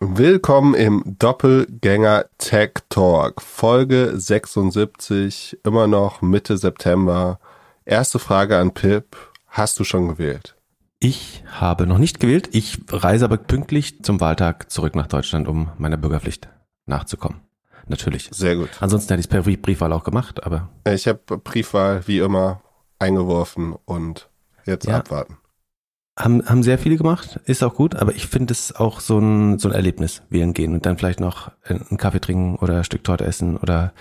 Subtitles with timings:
[0.00, 7.38] Willkommen im Doppelgänger Tech Talk, Folge 76, immer noch Mitte September.
[7.84, 10.56] Erste Frage an Pip, hast du schon gewählt?
[10.98, 12.48] Ich habe noch nicht gewählt.
[12.50, 16.48] Ich reise aber pünktlich zum Wahltag zurück nach Deutschland, um meiner Bürgerpflicht
[16.86, 17.42] nachzukommen.
[17.86, 18.30] Natürlich.
[18.32, 18.70] Sehr gut.
[18.80, 20.70] Ansonsten hätte ich es per Briefwahl auch gemacht, aber.
[20.88, 22.62] Ich habe Briefwahl wie immer
[22.98, 24.28] eingeworfen und
[24.66, 24.98] jetzt ja.
[24.98, 25.38] abwarten.
[26.16, 29.58] Haben, haben sehr viele gemacht, ist auch gut, aber ich finde es auch so ein,
[29.58, 33.02] so ein Erlebnis, wählen gehen und dann vielleicht noch einen Kaffee trinken oder ein Stück
[33.02, 33.92] Torte essen oder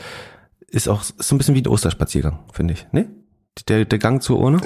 [0.68, 2.88] ist auch so ein bisschen wie ein Osterspaziergang, finde ich.
[2.92, 3.10] Ne?
[3.68, 4.62] Der, der Gang zur Urne?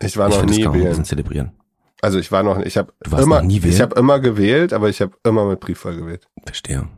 [0.00, 1.04] Ich war noch ich nie wählen.
[1.04, 1.52] Zelebrieren.
[2.00, 5.44] Also ich war noch, ich habe immer, ich habe immer gewählt, aber ich habe immer
[5.46, 6.28] mit Briefwahl gewählt.
[6.44, 6.88] Verstehe.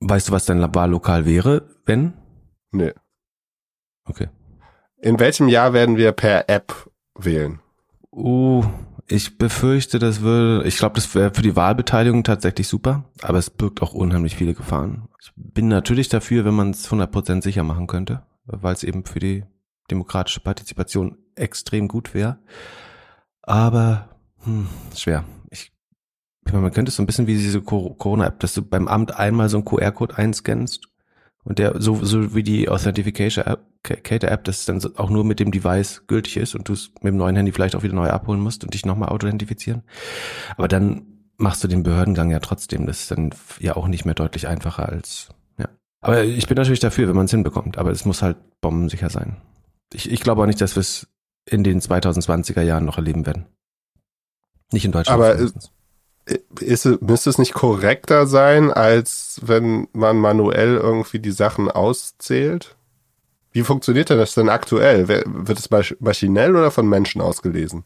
[0.00, 2.14] Weißt du, was dein Wahllokal wäre, wenn?
[2.72, 2.92] Nee.
[4.04, 4.28] Okay.
[5.00, 7.60] In welchem Jahr werden wir per App wählen?
[8.18, 8.64] Uh,
[9.06, 13.48] ich befürchte, das würde, ich glaube, das wäre für die Wahlbeteiligung tatsächlich super, aber es
[13.48, 15.08] birgt auch unheimlich viele Gefahren.
[15.22, 19.20] Ich bin natürlich dafür, wenn man es 100% sicher machen könnte, weil es eben für
[19.20, 19.44] die
[19.88, 22.38] demokratische Partizipation extrem gut wäre.
[23.42, 24.08] Aber
[24.42, 25.24] hm, schwer.
[25.50, 25.70] Ich,
[26.44, 29.14] ich meine, man könnte es so ein bisschen wie diese Corona-App, dass du beim Amt
[29.14, 30.88] einmal so einen QR-Code einscannst
[31.44, 36.06] und der, so, so wie die Authentification-App, dass es dann auch nur mit dem Device
[36.06, 38.64] gültig ist und du es mit dem neuen Handy vielleicht auch wieder neu abholen musst
[38.64, 39.82] und dich nochmal authentifizieren.
[40.56, 41.06] Aber dann
[41.38, 42.86] machst du den Behördengang ja trotzdem.
[42.86, 43.30] Das ist dann
[43.60, 45.68] ja auch nicht mehr deutlich einfacher als, ja.
[46.00, 47.78] Aber ich bin natürlich dafür, wenn man es hinbekommt.
[47.78, 49.36] Aber es muss halt bombensicher sein.
[49.92, 51.08] Ich, ich glaube auch nicht, dass wir es
[51.46, 53.46] in den 2020er Jahren noch erleben werden.
[54.70, 55.22] Nicht in Deutschland.
[55.22, 55.50] Aber
[56.60, 62.76] ist, müsste es nicht korrekter sein, als wenn man manuell irgendwie die Sachen auszählt?
[63.52, 65.08] Wie funktioniert denn das denn aktuell?
[65.08, 65.70] Wird es
[66.00, 67.84] maschinell oder von Menschen ausgelesen?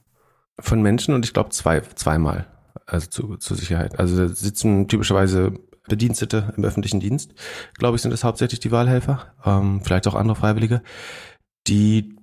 [0.59, 2.47] Von Menschen und ich glaube zwei, zweimal.
[2.87, 3.99] Also zu, zur Sicherheit.
[3.99, 5.53] Also sitzen typischerweise
[5.89, 7.33] Bedienstete im öffentlichen Dienst.
[7.79, 10.83] Glaube ich, sind es hauptsächlich die Wahlhelfer, ähm, vielleicht auch andere Freiwillige,
[11.67, 12.17] die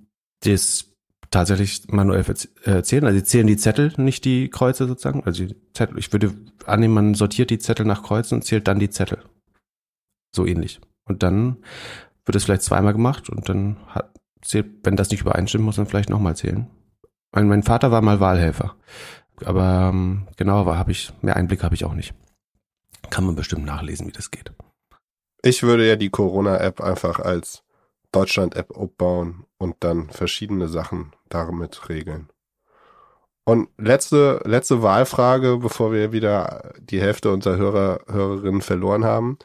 [0.44, 0.89] das
[1.30, 2.24] tatsächlich manuell
[2.64, 3.04] äh, zählen.
[3.04, 5.24] Also sie zählen die Zettel, nicht die Kreuze sozusagen.
[5.24, 6.34] Also Zettel, ich würde
[6.66, 9.22] annehmen, man sortiert die Zettel nach Kreuzen und zählt dann die Zettel.
[10.34, 10.80] So ähnlich.
[11.04, 11.58] Und dann
[12.24, 15.86] wird es vielleicht zweimal gemacht und dann hat, zählt, wenn das nicht übereinstimmt, muss man
[15.86, 16.68] vielleicht nochmal zählen.
[17.32, 18.76] Mein, mein Vater war mal Wahlhelfer.
[19.44, 22.14] Aber ähm, genauer habe ich, mehr Einblick habe ich auch nicht.
[23.08, 24.52] Kann man bestimmt nachlesen, wie das geht.
[25.42, 27.62] Ich würde ja die Corona-App einfach als
[28.12, 32.28] Deutschland-App aufbauen und dann verschiedene Sachen damit regeln.
[33.44, 39.38] Und letzte, letzte Wahlfrage, bevor wir wieder die Hälfte unserer Hörer, Hörerinnen verloren haben.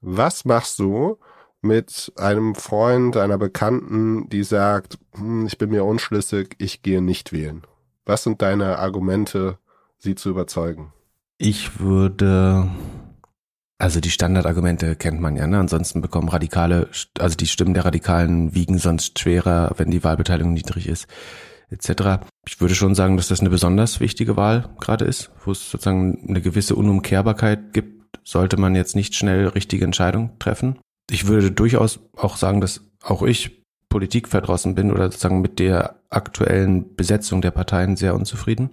[0.00, 1.18] Was machst du
[1.60, 7.32] mit einem Freund, einer Bekannten, die sagt, hm, ich bin mir unschlüssig, ich gehe nicht
[7.32, 7.62] wählen?
[8.04, 9.58] Was sind deine Argumente,
[9.96, 10.92] sie zu überzeugen?
[11.38, 12.68] Ich würde
[13.82, 15.58] also die Standardargumente kennt man ja, ne?
[15.58, 16.88] Ansonsten bekommen Radikale,
[17.18, 21.08] also die Stimmen der Radikalen wiegen sonst schwerer, wenn die Wahlbeteiligung niedrig ist,
[21.68, 22.24] etc.
[22.46, 26.24] Ich würde schon sagen, dass das eine besonders wichtige Wahl gerade ist, wo es sozusagen
[26.28, 30.78] eine gewisse Unumkehrbarkeit gibt, sollte man jetzt nicht schnell richtige Entscheidungen treffen.
[31.10, 35.96] Ich würde durchaus auch sagen, dass auch ich Politik verdrossen bin oder sozusagen mit der
[36.08, 38.70] aktuellen Besetzung der Parteien sehr unzufrieden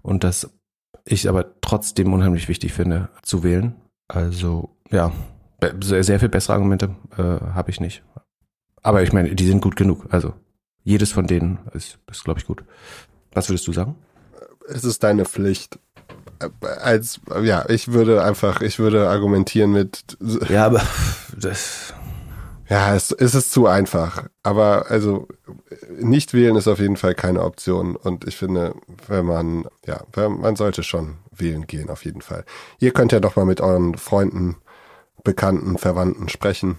[0.00, 0.54] und dass
[1.04, 3.74] ich aber trotzdem unheimlich wichtig finde, zu wählen
[4.14, 5.12] also ja,
[5.80, 8.02] sehr viel bessere Argumente äh, habe ich nicht.
[8.82, 10.06] Aber ich meine, die sind gut genug.
[10.10, 10.34] Also
[10.82, 12.64] jedes von denen ist, ist glaube ich, gut.
[13.32, 13.96] Was würdest du sagen?
[14.68, 15.78] Es ist deine Pflicht.
[16.82, 20.18] Als ja, ich würde einfach, ich würde argumentieren mit.
[20.48, 20.82] Ja, aber
[21.36, 21.94] das.
[22.68, 24.24] Ja, es, es ist zu einfach.
[24.42, 25.28] Aber also
[25.98, 27.96] nicht wählen ist auf jeden Fall keine Option.
[27.96, 28.74] Und ich finde,
[29.06, 32.44] wenn man, ja, man sollte schon wählen gehen, auf jeden Fall.
[32.78, 34.56] Ihr könnt ja doch mal mit euren Freunden,
[35.22, 36.78] Bekannten, Verwandten sprechen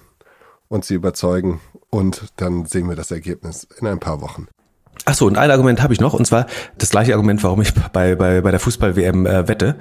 [0.68, 1.62] und sie überzeugen.
[1.90, 4.48] Und dann sehen wir das Ergebnis in ein paar Wochen.
[5.06, 6.48] Ach so, und ein Argument habe ich noch, und zwar
[6.78, 9.78] das gleiche Argument, warum ich bei, bei, bei der Fußball-WM äh, wette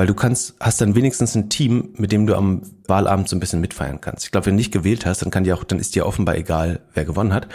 [0.00, 3.40] weil du kannst, hast dann wenigstens ein Team, mit dem du am Wahlabend so ein
[3.40, 4.24] bisschen mitfeiern kannst.
[4.24, 6.36] Ich glaube, wenn du nicht gewählt hast, dann kann dir auch, dann ist dir offenbar
[6.36, 7.48] egal, wer gewonnen hat.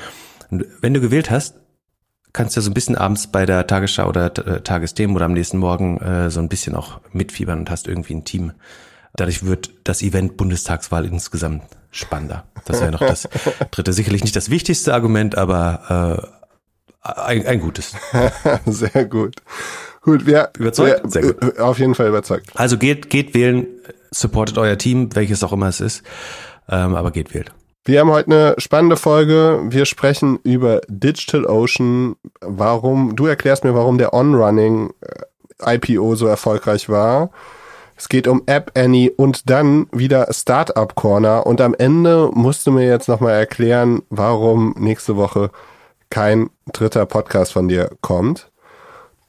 [0.51, 1.55] Und wenn du gewählt hast,
[2.33, 5.57] kannst du so ein bisschen abends bei der Tagesschau oder äh, Tagesthemen oder am nächsten
[5.57, 8.51] Morgen äh, so ein bisschen auch mitfiebern und hast irgendwie ein Team.
[9.15, 12.43] Dadurch wird das Event Bundestagswahl insgesamt spannender.
[12.65, 13.27] Das wäre noch das
[13.71, 13.91] dritte.
[13.91, 16.29] Sicherlich nicht das wichtigste Argument, aber
[17.01, 17.95] äh, ein, ein gutes.
[18.67, 19.37] Sehr gut.
[20.05, 21.03] Gut, wir, überzeugt?
[21.03, 21.59] Wir, Sehr gut.
[21.59, 22.51] Auf jeden Fall überzeugt.
[22.53, 23.65] Also geht, geht wählen,
[24.11, 26.03] supportet euer Team, welches auch immer es ist,
[26.69, 27.49] ähm, aber geht wählen.
[27.85, 29.61] Wir haben heute eine spannende Folge.
[29.69, 32.17] Wir sprechen über Digital Ocean.
[32.39, 37.31] Warum, du erklärst mir, warum der On-Running äh, IPO so erfolgreich war.
[37.97, 41.47] Es geht um App Annie und dann wieder Startup Corner.
[41.47, 45.49] Und am Ende musst du mir jetzt nochmal erklären, warum nächste Woche
[46.11, 48.51] kein dritter Podcast von dir kommt.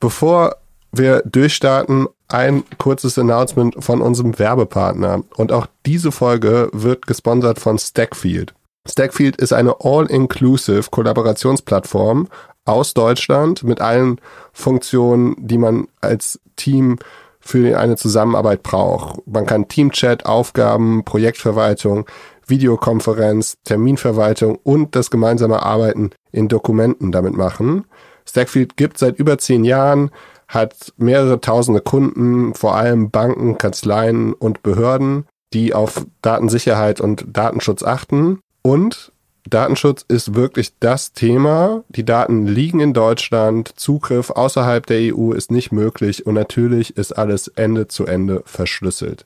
[0.01, 0.57] Bevor
[0.99, 5.23] wir durchstarten, ein kurzes Announcement von unserem Werbepartner.
[5.37, 8.55] Und auch diese Folge wird gesponsert von Stackfield.
[8.89, 12.29] Stackfield ist eine all-inclusive Kollaborationsplattform
[12.65, 14.21] aus Deutschland mit allen
[14.53, 16.99] Funktionen, die man als Team
[17.41, 19.27] für eine Zusammenarbeit braucht.
[19.27, 22.07] Man kann Teamchat, Aufgaben, Projektverwaltung,
[22.47, 27.87] Videokonferenz, Terminverwaltung und das gemeinsame Arbeiten in Dokumenten damit machen.
[28.29, 30.11] Stackfield gibt seit über zehn Jahren,
[30.49, 37.83] hat mehrere tausende Kunden, vor allem Banken, Kanzleien und Behörden, die auf Datensicherheit und Datenschutz
[37.83, 38.39] achten.
[38.63, 39.13] Und
[39.49, 41.85] Datenschutz ist wirklich das Thema.
[41.89, 43.73] Die Daten liegen in Deutschland.
[43.77, 49.25] Zugriff außerhalb der EU ist nicht möglich und natürlich ist alles Ende zu Ende verschlüsselt.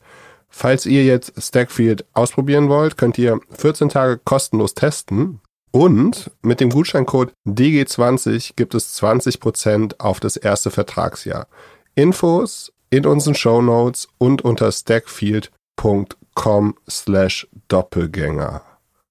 [0.51, 5.41] Falls ihr jetzt Stackfield ausprobieren wollt, könnt ihr 14 Tage kostenlos testen.
[5.73, 11.47] Und mit dem Gutscheincode DG20 gibt es 20% auf das erste Vertragsjahr.
[11.95, 18.63] Infos in unseren Show Notes und unter stackfield.com slash Doppelgänger.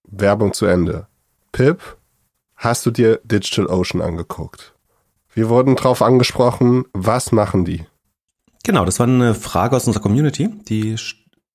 [0.03, 1.07] Werbung zu Ende.
[1.51, 1.97] Pip,
[2.55, 4.73] hast du dir DigitalOcean angeguckt?
[5.33, 7.85] Wir wurden drauf angesprochen, was machen die?
[8.63, 10.49] Genau, das war eine Frage aus unserer Community.
[10.67, 10.97] Die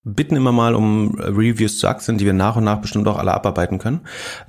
[0.04, 3.34] bitten immer mal um Reviews zu Aktien, die wir nach und nach bestimmt auch alle
[3.34, 4.00] abarbeiten können,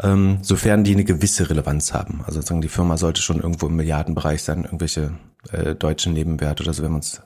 [0.03, 2.21] ähm, sofern die eine gewisse Relevanz haben.
[2.25, 5.11] Also sozusagen die Firma sollte schon irgendwo im Milliardenbereich sein, irgendwelche
[5.51, 7.21] äh, deutschen Nebenwerte oder so, wenn wir uns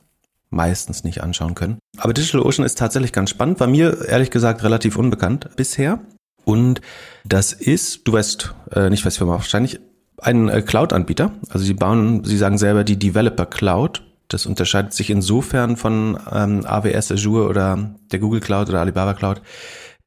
[0.52, 1.80] meistens nicht anschauen können.
[1.98, 6.00] Aber DigitalOcean ist tatsächlich ganz spannend, war mir ehrlich gesagt relativ unbekannt bisher.
[6.46, 6.81] Und
[7.26, 9.80] das ist, du weißt äh, nicht, was für wahrscheinlich,
[10.18, 11.31] ein äh, Cloud-Anbieter.
[11.50, 14.04] Also sie bauen, sie sagen selber die Developer Cloud.
[14.30, 19.42] Das unterscheidet sich insofern von ähm, AWS, Azure oder der Google Cloud oder Alibaba Cloud,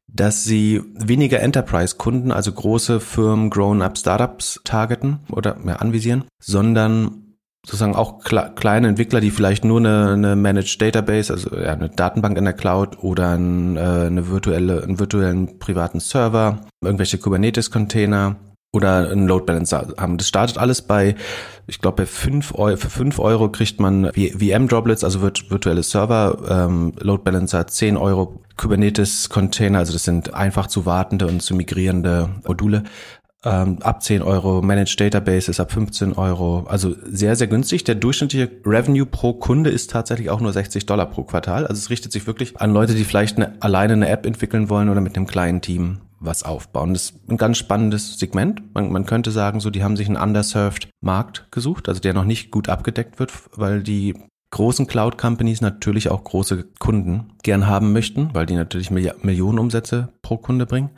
[0.07, 7.35] dass sie weniger Enterprise-Kunden, also große Firmen, Grown-up Startups targeten oder mehr anvisieren, sondern
[7.65, 12.37] sozusagen auch kleine Entwickler, die vielleicht nur eine, eine Managed Database, also ja, eine Datenbank
[12.37, 18.35] in der Cloud oder ein, äh, eine virtuelle, einen virtuellen privaten Server, irgendwelche Kubernetes-Container
[18.73, 20.17] oder einen Load Balancer haben.
[20.17, 21.15] Das startet alles bei,
[21.67, 26.93] ich glaube, bei fünf Euro, für fünf Euro kriegt man VM-Droplets, also virtuelle Server, ähm,
[26.99, 32.83] Load Balancer, zehn Euro Kubernetes-Container, also das sind einfach zu wartende und zu migrierende Module
[33.45, 37.83] ähm, ab 10 Euro, Managed Database ist ab 15 Euro, also sehr, sehr günstig.
[37.83, 41.67] Der durchschnittliche Revenue pro Kunde ist tatsächlich auch nur 60 Dollar pro Quartal.
[41.67, 44.89] Also es richtet sich wirklich an Leute, die vielleicht eine, alleine eine App entwickeln wollen
[44.89, 46.93] oder mit einem kleinen Team was aufbauen.
[46.93, 48.73] Das ist ein ganz spannendes Segment.
[48.73, 52.25] Man, man könnte sagen, so, die haben sich einen underserved Markt gesucht, also der noch
[52.25, 54.15] nicht gut abgedeckt wird, weil die
[54.51, 60.13] großen Cloud Companies natürlich auch große Kunden gern haben möchten, weil die natürlich Millionen Umsätze
[60.21, 60.91] pro Kunde bringen.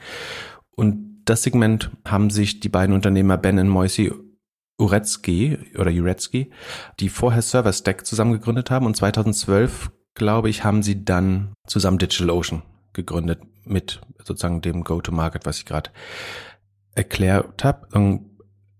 [0.75, 4.11] Und das Segment haben sich die beiden Unternehmer Ben und Moisi
[4.77, 6.51] Uretzky oder Uretzky,
[6.99, 11.97] die vorher Server Stack zusammen gegründet haben und 2012, glaube ich, haben sie dann zusammen
[11.97, 12.61] DigitalOcean
[12.91, 15.91] gegründet mit sozusagen dem Go-to-Market, was ich gerade
[16.95, 17.87] erklärt habe.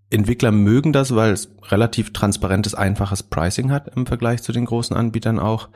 [0.08, 4.96] Entwickler mögen das, weil es relativ transparentes, einfaches Pricing hat im Vergleich zu den großen
[4.96, 5.68] Anbietern auch.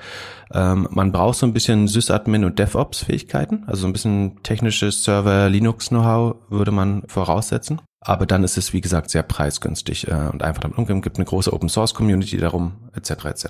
[0.53, 6.37] Ähm, man braucht so ein bisschen Sysadmin und DevOps-Fähigkeiten, also so ein bisschen technisches Server-Linux-Know-how
[6.49, 7.81] würde man voraussetzen.
[8.03, 11.03] Aber dann ist es, wie gesagt, sehr preisgünstig äh, und einfach damit umgehen.
[11.03, 13.25] gibt eine große Open-Source-Community darum, etc.
[13.27, 13.47] etc.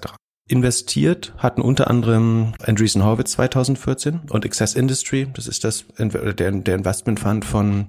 [0.51, 6.75] Investiert hatten unter anderem Andreessen Horowitz 2014 und Access Industry, das ist das der, der
[6.75, 7.87] Investment Fund von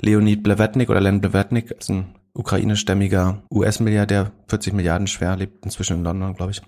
[0.00, 6.04] Leonid Blavatnik oder Len Blavatnik, ist ein ukrainischstämmiger US-Milliardär, 40 Milliarden schwer, lebt inzwischen in
[6.04, 6.62] London, glaube ich.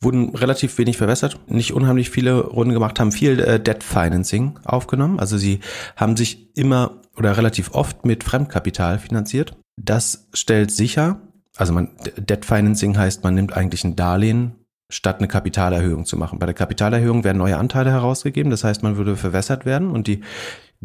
[0.00, 5.20] Wurden relativ wenig verwässert, nicht unheimlich viele Runden gemacht, haben viel äh, Debt Financing aufgenommen.
[5.20, 5.60] Also sie
[5.96, 9.58] haben sich immer oder relativ oft mit Fremdkapital finanziert.
[9.76, 11.20] Das stellt sicher,
[11.54, 14.54] also man, Debt Financing heißt, man nimmt eigentlich ein Darlehen
[14.88, 16.38] statt eine Kapitalerhöhung zu machen.
[16.38, 20.20] Bei der Kapitalerhöhung werden neue Anteile herausgegeben, das heißt, man würde verwässert werden und die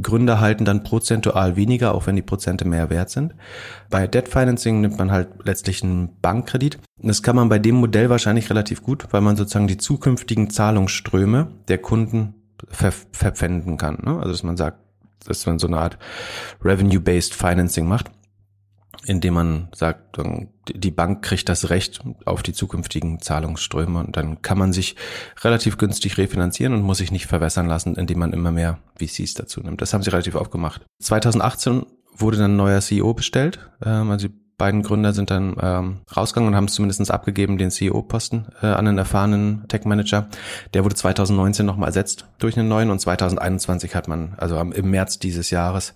[0.01, 3.35] Gründer halten dann prozentual weniger, auch wenn die Prozente mehr wert sind.
[3.89, 6.79] Bei Debt Financing nimmt man halt letztlich einen Bankkredit.
[6.97, 11.47] Das kann man bei dem Modell wahrscheinlich relativ gut, weil man sozusagen die zukünftigen Zahlungsströme
[11.67, 12.35] der Kunden
[12.69, 13.99] ver verpfänden kann.
[14.03, 14.17] Ne?
[14.17, 14.79] Also dass man sagt,
[15.25, 15.97] dass man so eine Art
[16.63, 18.11] Revenue-Based Financing macht
[19.05, 20.17] indem man sagt,
[20.67, 24.95] die Bank kriegt das Recht auf die zukünftigen Zahlungsströme und dann kann man sich
[25.41, 29.61] relativ günstig refinanzieren und muss sich nicht verwässern lassen, indem man immer mehr VCs dazu
[29.61, 29.81] nimmt.
[29.81, 30.85] Das haben sie relativ aufgemacht.
[30.99, 33.59] 2018 wurde dann ein neuer CEO bestellt.
[33.83, 34.27] Ähm, also
[34.61, 38.87] beiden Gründer sind dann ähm, rausgegangen und haben es zumindest abgegeben, den CEO-Posten äh, an
[38.87, 40.29] einen erfahrenen Tech-Manager.
[40.75, 45.17] Der wurde 2019 nochmal ersetzt durch einen neuen und 2021 hat man, also im März
[45.17, 45.95] dieses Jahres,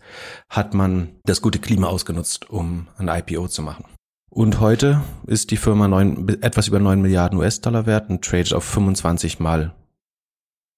[0.49, 3.85] hat man das gute Klima ausgenutzt, um ein IPO zu machen.
[4.31, 8.63] Und heute ist die Firma neun, etwas über 9 Milliarden US-Dollar wert und tradet auf
[8.63, 9.75] 25 Mal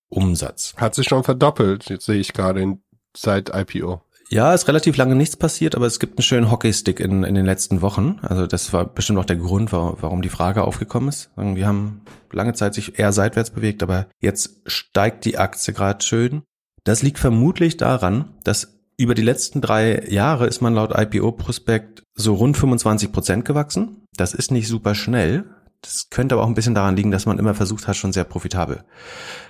[0.09, 0.73] Umsatz.
[0.75, 2.81] Hat sich schon verdoppelt, jetzt sehe ich gerade in,
[3.15, 4.01] seit IPO.
[4.29, 7.45] Ja, ist relativ lange nichts passiert, aber es gibt einen schönen Hockeystick in, in den
[7.45, 8.19] letzten Wochen.
[8.21, 11.29] Also das war bestimmt auch der Grund, warum, die Frage aufgekommen ist.
[11.37, 16.43] Die haben lange Zeit sich eher seitwärts bewegt, aber jetzt steigt die Aktie gerade schön.
[16.83, 22.33] Das liegt vermutlich daran, dass über die letzten drei Jahre ist man laut IPO-Prospekt so
[22.33, 24.03] rund 25 Prozent gewachsen.
[24.15, 25.45] Das ist nicht super schnell,
[25.87, 28.25] das könnte aber auch ein bisschen daran liegen, dass man immer versucht hat, schon sehr
[28.25, 28.83] profitabel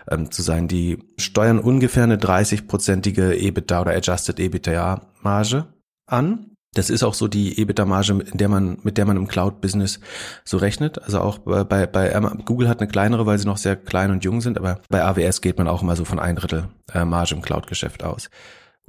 [0.07, 0.67] ähm, zu sein.
[0.67, 5.65] Die steuern ungefähr eine 30-prozentige EBITDA oder Adjusted EBITDA-Marge
[6.05, 6.51] an.
[6.75, 9.99] Das ist auch so die EBITDA-Marge, in der man, mit der man im Cloud-Business
[10.43, 11.01] so rechnet.
[11.01, 12.09] Also auch bei, bei
[12.45, 15.41] Google hat eine kleinere, weil sie noch sehr klein und jung sind, aber bei AWS
[15.41, 18.29] geht man auch immer so von ein Drittel äh, Marge im Cloud-Geschäft aus.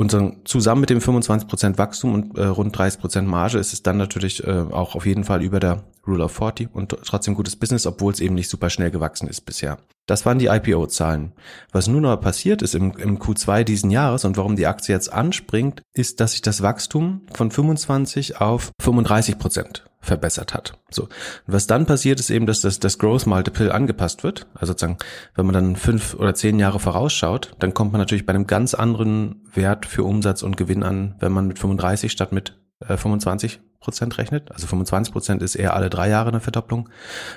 [0.01, 4.47] Und zusammen mit dem 25% Wachstum und äh, rund 30% Marge ist es dann natürlich
[4.47, 8.13] äh, auch auf jeden Fall über der Rule of 40 und trotzdem gutes Business, obwohl
[8.13, 9.79] es eben nicht super schnell gewachsen ist bisher.
[10.07, 11.33] Das waren die IPO-Zahlen.
[11.73, 15.13] Was nun aber passiert ist im, im Q2 diesen Jahres und warum die Aktie jetzt
[15.13, 20.79] anspringt, ist, dass sich das Wachstum von 25 auf 35 Prozent verbessert hat.
[20.91, 21.05] So.
[21.05, 21.11] Und
[21.47, 24.47] was dann passiert, ist eben, dass das, das Growth Multiple angepasst wird.
[24.55, 24.99] Also sozusagen,
[25.35, 28.75] wenn man dann fünf oder zehn Jahre vorausschaut, dann kommt man natürlich bei einem ganz
[28.75, 33.61] anderen Wert für Umsatz und Gewinn an, wenn man mit 35 statt mit äh, 25
[33.81, 34.51] Prozent rechnet.
[34.53, 36.89] Also 25 Prozent ist eher alle drei Jahre eine Verdopplung.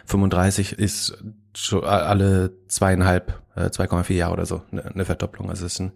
[0.06, 1.18] 35 ist
[1.84, 5.50] alle zweieinhalb, äh, 2,4 Jahre oder so eine, eine Verdopplung.
[5.50, 5.91] Also es ist ein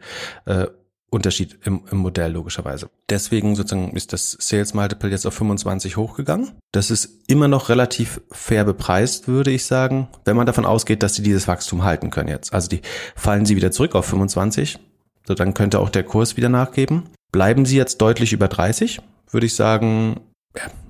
[0.46, 0.68] äh,
[1.16, 2.90] Unterschied im, im Modell logischerweise.
[3.10, 6.52] Deswegen sozusagen ist das Sales Multiple jetzt auf 25 hochgegangen.
[6.74, 11.16] Das ist immer noch relativ fair bepreist, würde ich sagen, wenn man davon ausgeht, dass
[11.16, 12.54] sie dieses Wachstum halten können jetzt.
[12.54, 12.82] Also die
[13.16, 14.78] fallen sie wieder zurück auf 25,
[15.26, 17.04] so dann könnte auch der Kurs wieder nachgeben.
[17.32, 19.00] Bleiben sie jetzt deutlich über 30,
[19.32, 20.20] würde ich sagen,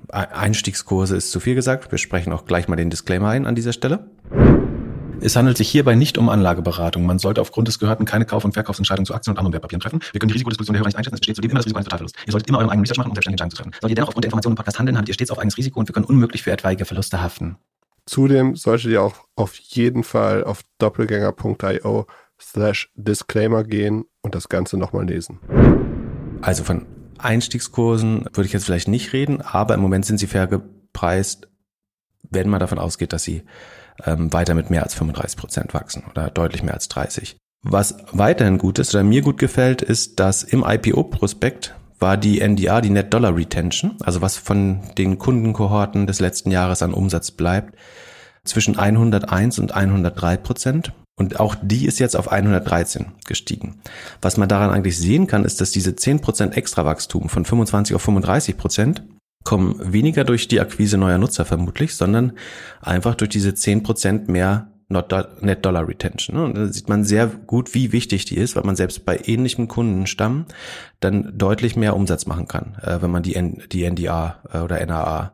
[0.08, 1.90] Einstiegskurse ist zu viel gesagt.
[1.90, 4.10] Wir sprechen auch gleich mal den Disclaimer ein an dieser Stelle.
[5.20, 7.06] Es handelt sich hierbei nicht um Anlageberatung.
[7.06, 10.00] Man sollte aufgrund des Gehörten keine Kauf- und Verkaufsentscheidungen zu Aktien und anderen Wertpapieren treffen.
[10.12, 11.14] Wir können die Risikodisposition der Hörer nicht einschätzen.
[11.14, 12.18] Es besteht zudem immer das Risiko eines Totalverlusts.
[12.26, 13.72] Ihr solltet immer euren eigenen Research machen, um selbstständige Entscheidungen zu treffen.
[13.80, 15.80] Solltet ihr dennoch aufgrund der Informationen im Podcast handeln, habt ihr stets auf eigenes Risiko
[15.80, 17.56] und wir können unmöglich für etwaige Verluste haften.
[18.04, 22.06] Zudem solltet ihr auch auf jeden Fall auf doppelgänger.io
[22.38, 25.40] slash Disclaimer gehen und das Ganze nochmal lesen.
[26.42, 26.86] Also von
[27.18, 31.48] Einstiegskursen würde ich jetzt vielleicht nicht reden, aber im Moment sind sie fair gepreist,
[32.30, 33.42] wenn man davon ausgeht, dass sie
[34.04, 37.36] ähm, weiter mit mehr als 35 Prozent wachsen oder deutlich mehr als 30.
[37.62, 42.80] Was weiterhin gut ist oder mir gut gefällt, ist, dass im IPO-Prospekt war die NDR,
[42.80, 47.74] die Net Dollar Retention, also was von den Kundenkohorten des letzten Jahres an Umsatz bleibt,
[48.44, 50.92] zwischen 101 und 103 Prozent.
[51.18, 53.80] Und auch die ist jetzt auf 113 gestiegen.
[54.20, 58.02] Was man daran eigentlich sehen kann, ist, dass diese 10 Prozent Extrawachstum von 25 auf
[58.02, 59.02] 35 Prozent
[59.46, 62.32] kommen weniger durch die Akquise neuer Nutzer vermutlich, sondern
[62.82, 66.36] einfach durch diese 10% mehr Net Dollar Retention.
[66.36, 69.66] Und da sieht man sehr gut, wie wichtig die ist, weil man selbst bei ähnlichem
[69.66, 70.46] Kundenstamm
[71.00, 73.34] dann deutlich mehr Umsatz machen kann, äh, wenn man die,
[73.72, 75.32] die NDA äh, oder NAA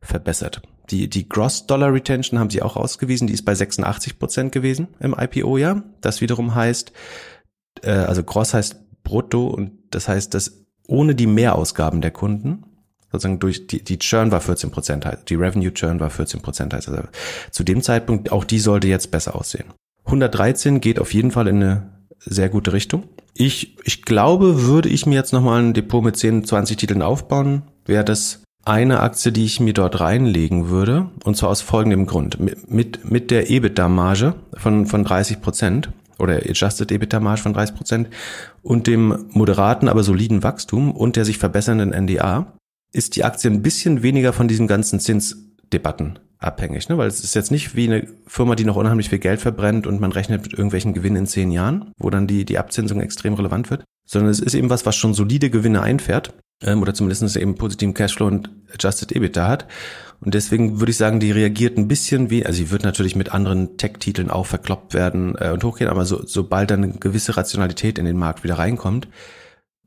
[0.00, 0.62] verbessert.
[0.90, 4.88] Die, die Gross Dollar Retention haben sie auch ausgewiesen, die ist bei 86 Prozent gewesen
[4.98, 5.84] im IPO-Jahr.
[6.00, 6.92] Das wiederum heißt,
[7.82, 12.64] äh, also Gross heißt brutto und das heißt, dass ohne die Mehrausgaben der Kunden
[13.10, 16.74] sozusagen durch die, die Churn war 14 Prozent, die Revenue Churn war 14 Prozent.
[16.74, 16.92] Also
[17.50, 19.66] zu dem Zeitpunkt, auch die sollte jetzt besser aussehen.
[20.04, 23.04] 113 geht auf jeden Fall in eine sehr gute Richtung.
[23.34, 27.62] Ich, ich glaube, würde ich mir jetzt nochmal ein Depot mit 10, 20 Titeln aufbauen,
[27.86, 31.10] wäre das eine Aktie, die ich mir dort reinlegen würde.
[31.24, 32.38] Und zwar aus folgendem Grund.
[32.38, 38.08] Mit, mit, mit der EBITDA-Marge von, von 30 Prozent oder Adjusted EBITDA-Marge von 30 Prozent
[38.62, 42.52] und dem moderaten, aber soliden Wachstum und der sich verbessernden NDA
[42.92, 46.96] ist die Aktie ein bisschen weniger von diesen ganzen Zinsdebatten abhängig, ne?
[46.98, 50.00] weil es ist jetzt nicht wie eine Firma, die noch unheimlich viel Geld verbrennt und
[50.00, 53.70] man rechnet mit irgendwelchen Gewinnen in zehn Jahren, wo dann die, die Abzinsung extrem relevant
[53.70, 57.56] wird, sondern es ist eben was, was schon solide Gewinne einfährt ähm, oder zumindest eben
[57.56, 59.66] positiven Cashflow und Adjusted EBITDA hat.
[60.20, 63.32] Und deswegen würde ich sagen, die reagiert ein bisschen wie, also sie wird natürlich mit
[63.32, 67.98] anderen Tech-Titeln auch verkloppt werden äh, und hochgehen, aber so, sobald dann eine gewisse Rationalität
[67.98, 69.08] in den Markt wieder reinkommt,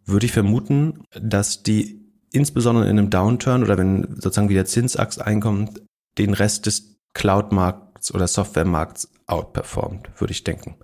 [0.06, 2.01] würde ich vermuten, dass die
[2.32, 5.82] insbesondere in einem Downturn oder wenn sozusagen wieder Zinsachs einkommt,
[6.18, 10.76] den Rest des Cloud-Markts oder Software-Markts outperformt, würde ich denken.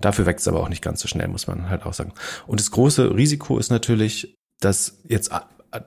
[0.00, 2.12] Dafür wächst es aber auch nicht ganz so schnell, muss man halt auch sagen.
[2.46, 5.30] Und das große Risiko ist natürlich, dass jetzt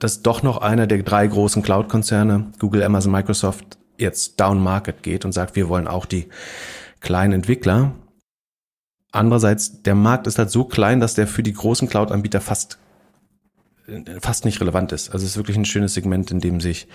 [0.00, 5.24] dass doch noch einer der drei großen Cloud-Konzerne, Google, Amazon, Microsoft, jetzt down market geht
[5.24, 6.28] und sagt, wir wollen auch die
[7.00, 7.92] kleinen Entwickler.
[9.10, 12.78] Andererseits, der Markt ist halt so klein, dass der für die großen Cloud-Anbieter fast
[14.20, 15.10] fast nicht relevant ist.
[15.10, 16.88] Also es ist wirklich ein schönes Segment, in dem sich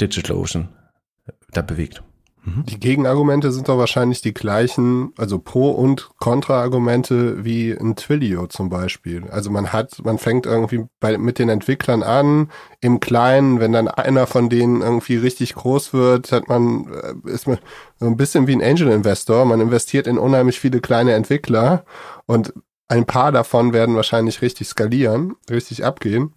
[0.00, 0.68] DigitalOcean
[1.52, 2.02] da bewegt.
[2.44, 2.64] Mhm.
[2.66, 8.68] Die Gegenargumente sind doch wahrscheinlich die gleichen, also Pro- und Kontra-Argumente wie ein Twilio zum
[8.68, 9.28] Beispiel.
[9.30, 12.50] Also man hat, man fängt irgendwie bei, mit den Entwicklern an,
[12.80, 17.46] im Kleinen, wenn dann einer von denen irgendwie richtig groß wird, hat man, äh, ist
[17.46, 17.58] man
[17.98, 19.44] so ein bisschen wie ein Angel-Investor.
[19.44, 21.84] Man investiert in unheimlich viele kleine Entwickler
[22.26, 22.52] und
[22.88, 26.32] ein paar davon werden wahrscheinlich richtig skalieren, richtig abgehen.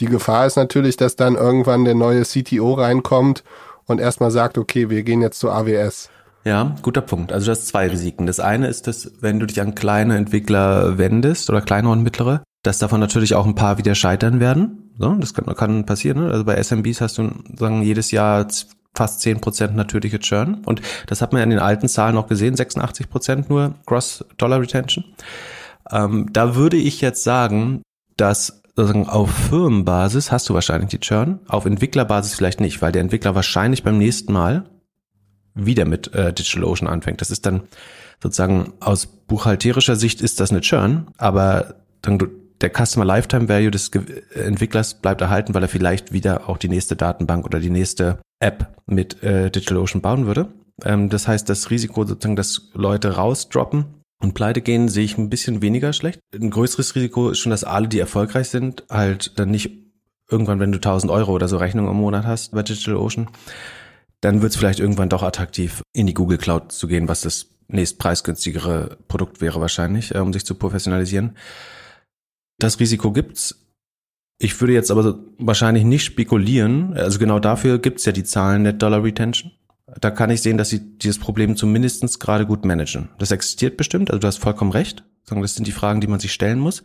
[0.00, 3.42] Die Gefahr ist natürlich, dass dann irgendwann der neue CTO reinkommt
[3.86, 6.10] und erstmal sagt, okay, wir gehen jetzt zu AWS.
[6.44, 7.32] Ja, guter Punkt.
[7.32, 8.26] Also du hast zwei Risiken.
[8.26, 12.42] Das eine ist, dass wenn du dich an kleine Entwickler wendest oder kleinere und mittlere,
[12.62, 14.92] dass davon natürlich auch ein paar wieder scheitern werden.
[14.98, 16.20] So, das kann, kann passieren.
[16.20, 16.30] Ne?
[16.30, 18.46] Also bei SMBs hast du sagen jedes Jahr
[18.94, 20.62] fast zehn Prozent natürliche Churn.
[20.66, 24.24] Und das hat man ja in den alten Zahlen auch gesehen, 86 Prozent nur Gross
[24.36, 25.04] Dollar Retention.
[25.90, 27.82] Ähm, da würde ich jetzt sagen,
[28.16, 33.02] dass sozusagen auf Firmenbasis hast du wahrscheinlich die Churn, auf Entwicklerbasis vielleicht nicht, weil der
[33.02, 34.64] Entwickler wahrscheinlich beim nächsten Mal
[35.54, 37.20] wieder mit äh, DigitalOcean anfängt.
[37.20, 37.62] Das ist dann
[38.22, 42.18] sozusagen aus buchhalterischer Sicht ist das eine Churn, aber dann
[42.60, 43.90] der Customer Lifetime Value des
[44.34, 48.76] Entwicklers bleibt erhalten, weil er vielleicht wieder auch die nächste Datenbank oder die nächste App
[48.86, 50.48] mit äh, DigitalOcean bauen würde.
[50.82, 53.84] Ähm, das heißt, das Risiko sozusagen, dass Leute rausdroppen,
[54.20, 56.20] und pleite gehen sehe ich ein bisschen weniger schlecht.
[56.34, 59.70] Ein größeres Risiko ist schon, dass alle, die erfolgreich sind, halt dann nicht
[60.30, 63.28] irgendwann, wenn du 1000 Euro oder so Rechnung im Monat hast bei DigitalOcean,
[64.20, 67.48] dann wird es vielleicht irgendwann doch attraktiv, in die Google Cloud zu gehen, was das
[67.68, 71.36] nächst preisgünstigere Produkt wäre wahrscheinlich, äh, um sich zu professionalisieren.
[72.58, 73.66] Das Risiko gibt's.
[74.38, 76.94] Ich würde jetzt aber wahrscheinlich nicht spekulieren.
[76.94, 79.52] Also genau dafür gibt's ja die Zahlen Net Dollar Retention
[80.00, 83.10] da kann ich sehen, dass sie dieses Problem zumindestens gerade gut managen.
[83.18, 85.04] Das existiert bestimmt, also du hast vollkommen recht.
[85.28, 86.82] Das sind die Fragen, die man sich stellen muss.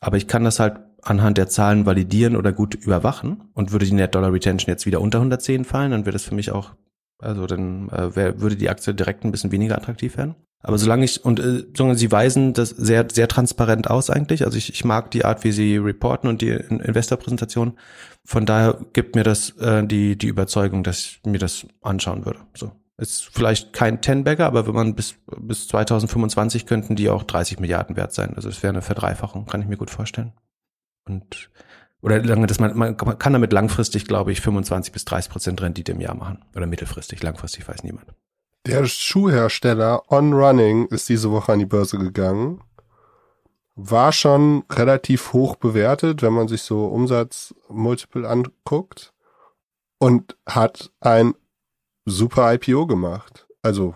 [0.00, 3.44] Aber ich kann das halt anhand der Zahlen validieren oder gut überwachen.
[3.54, 6.34] Und würde die Net Dollar Retention jetzt wieder unter 110 fallen, dann wäre das für
[6.34, 6.74] mich auch,
[7.18, 10.34] also dann äh, wär, würde die Aktie direkt ein bisschen weniger attraktiv werden.
[10.66, 14.46] Aber solange ich, und äh, sie weisen das sehr, sehr transparent aus eigentlich.
[14.46, 17.78] Also ich, ich mag die Art, wie sie reporten und die Investorpräsentation.
[18.24, 22.40] Von daher gibt mir das äh, die, die Überzeugung, dass ich mir das anschauen würde.
[22.54, 22.72] So.
[22.96, 27.96] Ist vielleicht kein Ten-Bagger, aber wenn man bis, bis 2025 könnten die auch 30 Milliarden
[27.96, 28.32] wert sein.
[28.34, 30.32] Also es wäre eine Verdreifachung, kann ich mir gut vorstellen.
[31.06, 31.50] Und
[32.00, 35.92] oder lange, dass man, man kann damit langfristig, glaube ich, 25 bis 30 Prozent Rendite
[35.92, 36.44] im Jahr machen.
[36.54, 38.06] Oder mittelfristig, langfristig weiß niemand.
[38.66, 42.62] Der Schuhhersteller On Running ist diese Woche an die Börse gegangen.
[43.76, 49.12] War schon relativ hoch bewertet, wenn man sich so Umsatzmultiple anguckt.
[49.98, 51.34] Und hat ein
[52.06, 53.46] super IPO gemacht.
[53.62, 53.94] Also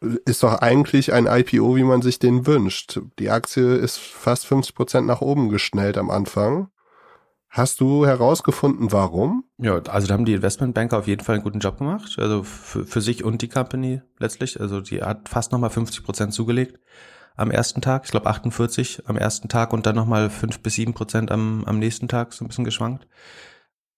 [0.00, 3.00] ist doch eigentlich ein IPO, wie man sich den wünscht.
[3.18, 6.70] Die Aktie ist fast 50 Prozent nach oben geschnellt am Anfang.
[7.50, 9.42] Hast du herausgefunden, warum?
[9.58, 12.16] Ja, also da haben die Investmentbanker auf jeden Fall einen guten Job gemacht.
[12.18, 14.60] Also für, für sich und die Company letztlich.
[14.60, 16.78] Also die hat fast nochmal 50 Prozent zugelegt
[17.34, 18.04] am ersten Tag.
[18.04, 21.80] Ich glaube 48 am ersten Tag und dann nochmal 5 bis 7 Prozent am, am
[21.80, 23.08] nächsten Tag, so ein bisschen geschwankt.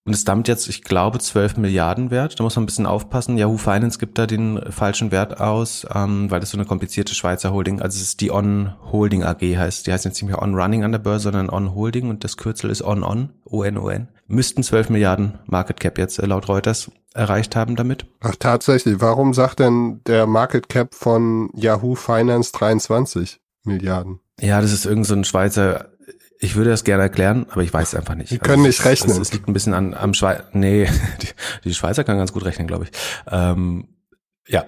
[0.05, 2.39] Und es dammt jetzt, ich glaube, 12 Milliarden wert.
[2.39, 3.39] Da muss man ein bisschen aufpassen.
[3.39, 7.53] Yahoo Finance gibt da den falschen Wert aus, ähm, weil das so eine komplizierte Schweizer
[7.53, 9.87] Holding, also es ist die On Holding AG heißt.
[9.87, 12.37] Die heißt jetzt nicht mehr On Running an der Börse, sondern On Holding und das
[12.37, 14.09] Kürzel ist On On, O-N-O-N.
[14.27, 18.07] Müssten 12 Milliarden Market Cap jetzt äh, laut Reuters erreicht haben damit.
[18.21, 19.01] Ach, tatsächlich.
[19.01, 24.19] Warum sagt denn der Market Cap von Yahoo Finance 23 Milliarden?
[24.41, 25.92] Ja, das ist irgend so ein Schweizer
[26.43, 28.33] ich würde das gerne erklären, aber ich weiß es einfach nicht.
[28.33, 29.21] Die können also nicht rechnen.
[29.21, 30.45] Es, liegt ein bisschen an, am Schweizer.
[30.53, 30.89] Nee,
[31.23, 31.29] die,
[31.65, 32.91] die Schweizer kann ganz gut rechnen, glaube ich.
[33.31, 33.87] Ähm,
[34.49, 34.65] ja,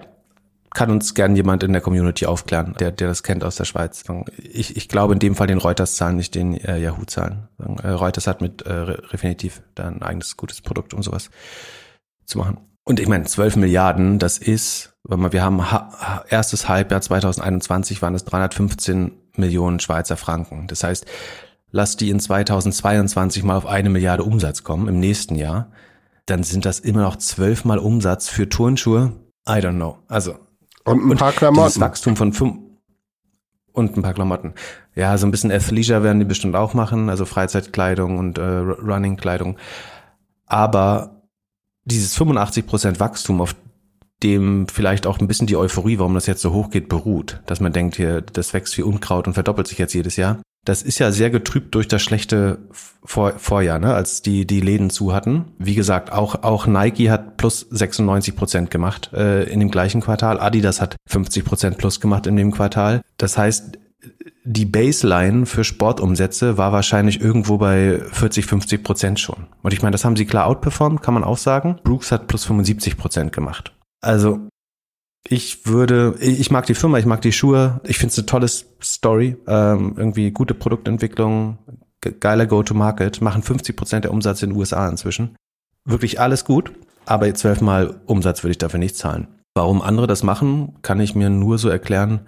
[0.73, 4.05] kann uns gern jemand in der Community aufklären, der, der das kennt aus der Schweiz.
[4.37, 7.49] Ich, ich glaube in dem Fall den Reuters-Zahlen, nicht den äh, Yahoo-Zahlen.
[7.83, 11.29] Äh, Reuters hat mit äh, Refinitiv da ein eigenes gutes Produkt, um sowas
[12.25, 12.57] zu machen.
[12.85, 18.15] Und ich meine, 12 Milliarden, das ist, wenn wir haben ha erstes Halbjahr 2021 waren
[18.15, 20.67] es 315 Millionen Schweizer Franken.
[20.67, 21.05] Das heißt,
[21.75, 25.71] lass die in 2022 mal auf eine Milliarde Umsatz kommen im nächsten Jahr,
[26.25, 29.11] dann sind das immer noch zwölfmal Umsatz für Turnschuhe.
[29.47, 29.97] I don't know.
[30.07, 30.35] Also
[30.85, 31.65] und ein paar Klamotten.
[31.65, 32.55] Das Wachstum von fünf
[33.73, 34.53] und ein paar Klamotten.
[34.95, 39.57] Ja, so ein bisschen Athleisure werden die bestimmt auch machen, also Freizeitkleidung und äh, Running-Kleidung.
[40.45, 41.23] Aber
[41.83, 43.53] dieses 85% Wachstum, auf
[44.23, 47.41] dem vielleicht auch ein bisschen die Euphorie, warum das jetzt so hoch geht, beruht.
[47.47, 50.81] Dass man denkt, hier, das wächst wie Unkraut und verdoppelt sich jetzt jedes Jahr das
[50.81, 55.13] ist ja sehr getrübt durch das schlechte Vor Vorjahr, ne, als die die Läden zu
[55.13, 55.53] hatten.
[55.59, 60.39] Wie gesagt, auch auch Nike hat plus 96 Prozent gemacht äh, in dem gleichen Quartal.
[60.39, 63.01] Adidas hat 50 Prozent plus gemacht in dem Quartal.
[63.17, 63.77] Das heißt,
[64.43, 69.47] die Baseline für Sportumsätze war wahrscheinlich irgendwo bei 40, 50 Prozent schon.
[69.61, 71.79] Und ich meine, das haben sie klar outperformed, kann man auch sagen.
[71.83, 73.73] Brooks hat plus 75 Prozent gemacht.
[74.01, 74.49] Also
[75.27, 78.47] ich würde, ich mag die Firma, ich mag die Schuhe, ich finde es eine tolle
[78.47, 81.57] Story, ähm, irgendwie gute Produktentwicklung,
[82.19, 85.35] geiler Go-to-Market, machen 50 Prozent der Umsatz in den USA inzwischen.
[85.83, 86.71] Wirklich alles gut,
[87.05, 89.27] aber zwölfmal Umsatz würde ich dafür nicht zahlen.
[89.55, 92.21] Warum andere das machen, kann ich mir nur so erklären,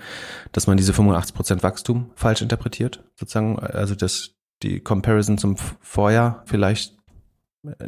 [0.53, 4.31] dass man diese 85 Prozent Wachstum falsch interpretiert, sozusagen, also das,
[4.63, 6.95] die Comparison zum Vorjahr vielleicht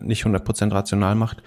[0.02, 1.42] nicht 100 Prozent rational macht.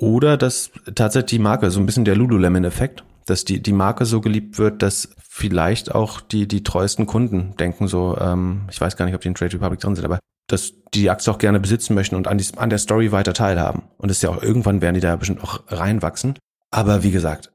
[0.00, 4.22] Oder dass tatsächlich die Marke, so ein bisschen der Lululemon-Effekt, dass die, die Marke so
[4.22, 9.04] geliebt wird, dass vielleicht auch die, die treuesten Kunden denken so, ähm, ich weiß gar
[9.04, 11.94] nicht, ob die in Trade Republic drin sind, aber dass die, Aktie auch gerne besitzen
[11.94, 13.82] möchten und an, die, an der Story weiter teilhaben.
[13.98, 16.38] Und es ist ja auch irgendwann werden die da bestimmt auch reinwachsen.
[16.70, 17.52] Aber wie gesagt,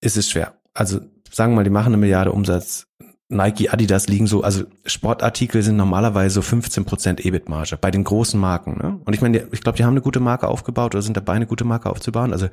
[0.00, 0.54] es ist schwer.
[0.74, 2.84] Also sagen wir mal, die machen eine Milliarde Umsatz.
[3.30, 8.78] Nike, Adidas liegen so, also Sportartikel sind normalerweise so 15% EBIT-Marge bei den großen Marken.
[8.78, 9.00] Ne?
[9.04, 11.46] Und ich meine, ich glaube, die haben eine gute Marke aufgebaut oder sind dabei, eine
[11.46, 12.32] gute Marke aufzubauen.
[12.32, 12.48] Also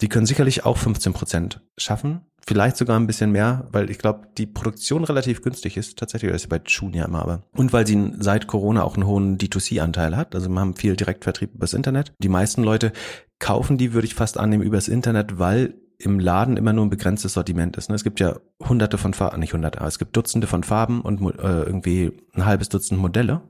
[0.00, 4.46] die können sicherlich auch 15% schaffen, vielleicht sogar ein bisschen mehr, weil ich glaube, die
[4.46, 5.98] Produktion relativ günstig ist.
[5.98, 9.06] Tatsächlich das ist bei Schuhen ja immer, aber und weil sie seit Corona auch einen
[9.06, 10.36] hohen D2C-Anteil hat.
[10.36, 12.12] Also wir haben viel Direktvertrieb übers Internet.
[12.18, 12.92] Die meisten Leute
[13.40, 17.32] kaufen die, würde ich fast annehmen, übers Internet, weil im Laden immer nur ein begrenztes
[17.32, 17.88] Sortiment ist.
[17.88, 17.94] Ne?
[17.94, 21.20] Es gibt ja hunderte von Farben, nicht hunderte, aber es gibt Dutzende von Farben und
[21.38, 23.42] äh, irgendwie ein halbes Dutzend Modelle.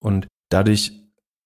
[0.00, 0.92] Und dadurch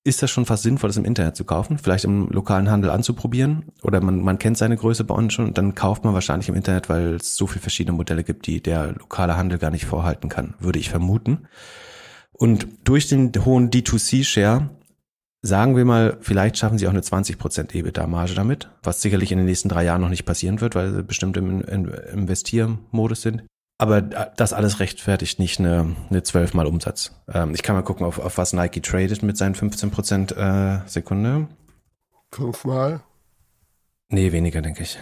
[0.07, 3.65] ist das schon fast sinnvoll, das im Internet zu kaufen, vielleicht im lokalen Handel anzuprobieren.
[3.83, 6.89] Oder man, man kennt seine Größe bei uns schon, dann kauft man wahrscheinlich im Internet,
[6.89, 10.55] weil es so viele verschiedene Modelle gibt, die der lokale Handel gar nicht vorhalten kann,
[10.61, 11.49] würde ich vermuten.
[12.33, 14.71] Und durch den hohen D2C-Share
[15.47, 19.47] Sagen wir mal, vielleicht schaffen sie auch eine 20% EBITDA-Marge damit, was sicherlich in den
[19.47, 23.45] nächsten drei Jahren noch nicht passieren wird, weil sie bestimmt im Investiermodus sind.
[23.79, 27.13] Aber das alles rechtfertigt nicht eine, eine 12 mal Umsatz.
[27.33, 31.47] Ähm, ich kann mal gucken, auf, auf was Nike tradet mit seinen 15% äh, Sekunde.
[32.33, 33.03] Fünfmal?
[34.09, 34.99] Nee, weniger, denke ich.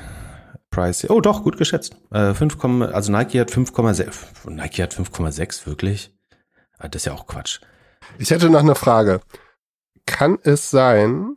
[0.68, 1.09] Price.
[1.09, 1.96] Oh, doch, gut geschätzt.
[2.11, 4.50] Äh, 5, also Nike hat 5,6.
[4.50, 6.12] Nike hat 5,6, wirklich?
[6.76, 7.61] Ah, das ist ja auch Quatsch.
[8.18, 9.22] Ich hätte noch eine Frage
[10.07, 11.37] kann es sein,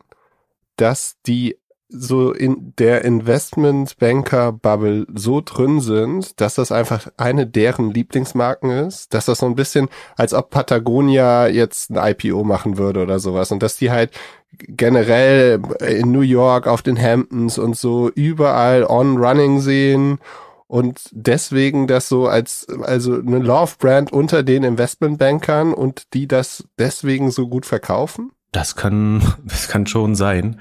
[0.75, 1.57] dass die
[1.89, 9.25] so in der Investmentbanker-Bubble so drin sind, dass das einfach eine deren Lieblingsmarken ist, dass
[9.25, 13.63] das so ein bisschen, als ob Patagonia jetzt ein IPO machen würde oder sowas und
[13.63, 14.11] dass die halt
[14.59, 20.19] generell in New York auf den Hamptons und so überall on-running sehen
[20.67, 27.31] und deswegen das so als, also eine Love-Brand unter den Investmentbankern und die das deswegen
[27.31, 28.31] so gut verkaufen?
[28.51, 30.59] Das kann, das kann schon sein.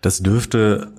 [0.00, 0.92] Das dürfte,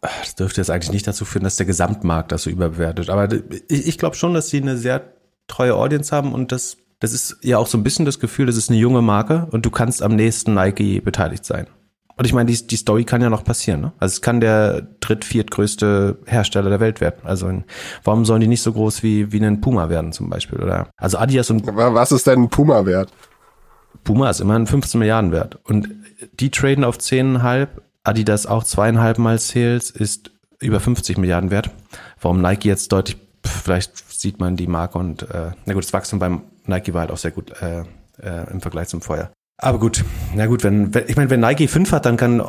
[0.00, 3.10] das dürfte jetzt eigentlich nicht dazu führen, dass der Gesamtmarkt das so überbewertet.
[3.10, 5.12] Aber ich, ich glaube schon, dass sie eine sehr
[5.48, 8.56] treue Audience haben und das, das ist ja auch so ein bisschen das Gefühl, das
[8.56, 11.68] ist eine junge Marke und du kannst am nächsten Nike beteiligt sein.
[12.18, 13.82] Und ich meine, die, die Story kann ja noch passieren.
[13.82, 13.92] Ne?
[13.98, 17.20] Also es kann der dritt-, viertgrößte Hersteller der Welt werden.
[17.24, 17.62] Also
[18.04, 20.58] warum sollen die nicht so groß wie, wie ein Puma werden zum Beispiel?
[20.62, 23.12] Oder also Adidas und was ist denn ein Puma wert?
[24.04, 25.58] Puma ist immerhin 15 Milliarden wert.
[25.64, 25.88] Und
[26.40, 27.68] die traden auf 10,5,
[28.04, 30.30] Adidas auch zweieinhalb Mal Sales, ist
[30.60, 31.70] über 50 Milliarden wert.
[32.20, 36.18] Warum Nike jetzt deutlich, vielleicht sieht man die Marke und, äh, na gut, das Wachstum
[36.18, 37.80] beim Nike war halt auch sehr gut äh,
[38.22, 39.30] äh, im Vergleich zum Vorjahr.
[39.58, 40.04] Aber gut,
[40.34, 42.42] na gut, wenn, wenn ich meine, wenn Nike 5 hat, dann kann,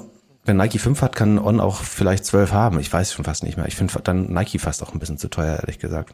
[0.44, 2.80] wenn Nike 5 hat, kann On auch vielleicht 12 haben.
[2.80, 3.68] Ich weiß schon fast nicht mehr.
[3.68, 6.14] Ich finde dann Nike fast auch ein bisschen zu teuer, ehrlich gesagt.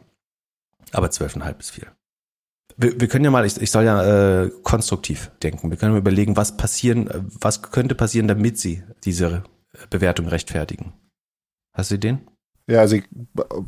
[0.92, 1.86] Aber 12,5 ist viel.
[2.76, 5.70] Wir, wir können ja mal, ich, ich soll ja äh, konstruktiv denken.
[5.70, 7.08] Wir können mal überlegen, was passieren,
[7.40, 9.44] was könnte passieren, damit sie diese
[9.90, 10.92] Bewertung rechtfertigen.
[11.72, 12.28] Hast du Ideen?
[12.66, 13.04] Ja, sie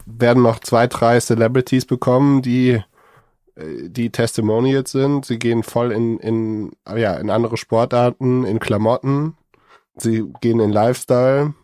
[0.07, 2.83] werden noch zwei, drei Celebrities bekommen, die
[3.57, 5.25] äh, die Testimonials sind.
[5.25, 9.37] Sie gehen voll in, in, ja, in andere Sportarten, in Klamotten.
[9.97, 11.55] Sie gehen in Lifestyle.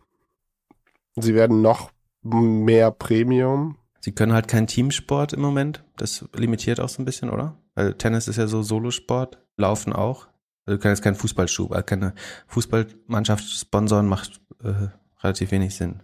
[1.17, 1.91] Sie werden noch
[2.23, 3.77] mehr Premium.
[4.05, 5.85] Sie können halt keinen Teamsport im Moment.
[5.97, 7.57] Das limitiert auch so ein bisschen, oder?
[7.77, 10.27] Weil Tennis ist ja so Solosport, Laufen auch.
[10.67, 12.15] Also du kannst jetzt keinen Fußballschuh, weil keine
[12.49, 14.89] Fußballmannschaft sponsoren macht äh,
[15.23, 16.03] relativ wenig Sinn.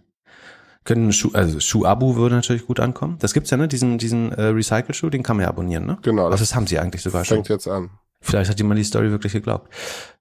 [0.85, 3.17] Können Schuh, also Schuh-Abo würde natürlich gut ankommen.
[3.19, 3.67] Das gibt's ja, ne?
[3.67, 5.97] Diesen, diesen äh, Recycle-Schuh, den kann man ja abonnieren, ne?
[6.01, 6.25] Genau.
[6.27, 7.45] Also das haben sie eigentlich sogar fängt schon.
[7.45, 7.89] Fängt jetzt an.
[8.21, 9.69] Vielleicht hat jemand die Story wirklich geglaubt.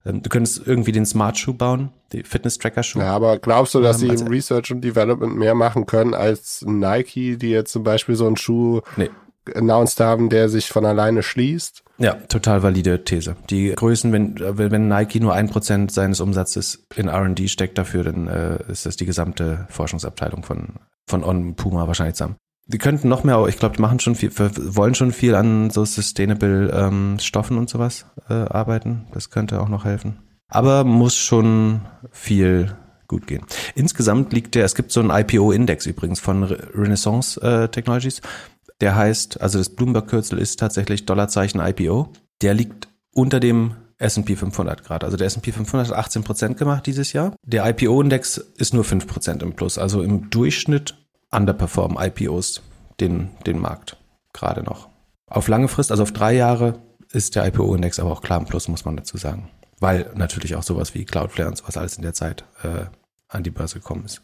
[0.06, 3.00] Ähm, du könntest irgendwie den Smart-Schuh bauen, die Fitness-Tracker-Schuh.
[3.00, 7.36] Ja, aber glaubst du, dass sie im Research und Development mehr machen können als Nike,
[7.36, 9.10] die jetzt zum Beispiel so einen Schuh nee.
[9.54, 11.82] announced haben, der sich von alleine schließt.
[11.98, 13.34] Ja, total valide These.
[13.50, 18.28] Die Größen, wenn, wenn Nike nur ein Prozent seines Umsatzes in R&D steckt dafür, dann
[18.28, 20.74] äh, ist das die gesamte Forschungsabteilung von,
[21.08, 22.36] von On Puma wahrscheinlich zusammen.
[22.70, 25.86] Die könnten noch mehr, ich glaube, die machen schon viel, wollen schon viel an so
[25.86, 29.06] sustainable ähm, Stoffen und sowas äh, arbeiten.
[29.12, 30.18] Das könnte auch noch helfen.
[30.48, 32.76] Aber muss schon viel
[33.06, 33.44] gut gehen.
[33.74, 38.20] Insgesamt liegt der, es gibt so einen IPO-Index übrigens von Renaissance äh, Technologies.
[38.82, 42.12] Der heißt, also das Bloomberg-Kürzel ist tatsächlich Dollarzeichen IPO.
[42.42, 45.04] Der liegt unter dem S&P 500 Grad.
[45.04, 47.34] Also der S&P 500 hat 18 Prozent gemacht dieses Jahr.
[47.42, 49.78] Der IPO-Index ist nur 5 Prozent im Plus.
[49.78, 50.94] Also im Durchschnitt
[51.30, 52.62] underperformen IPOs
[53.00, 53.96] den, den Markt
[54.32, 54.88] gerade noch.
[55.26, 58.68] Auf lange Frist, also auf drei Jahre, ist der IPO-Index aber auch klar im Plus,
[58.68, 59.50] muss man dazu sagen.
[59.80, 62.86] Weil natürlich auch sowas wie Cloudflare und sowas alles in der Zeit äh,
[63.28, 64.22] an die Börse gekommen ist.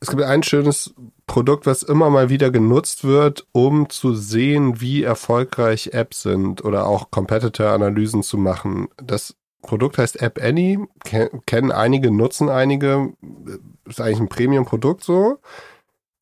[0.00, 0.94] Es gibt ein schönes
[1.26, 6.86] Produkt, was immer mal wieder genutzt wird, um zu sehen, wie erfolgreich Apps sind oder
[6.86, 8.88] auch Competitor-Analysen zu machen.
[9.02, 10.78] Das Produkt heißt App Any,
[11.46, 13.12] kennen einige, nutzen einige,
[13.86, 15.40] ist eigentlich ein Premium-Produkt so.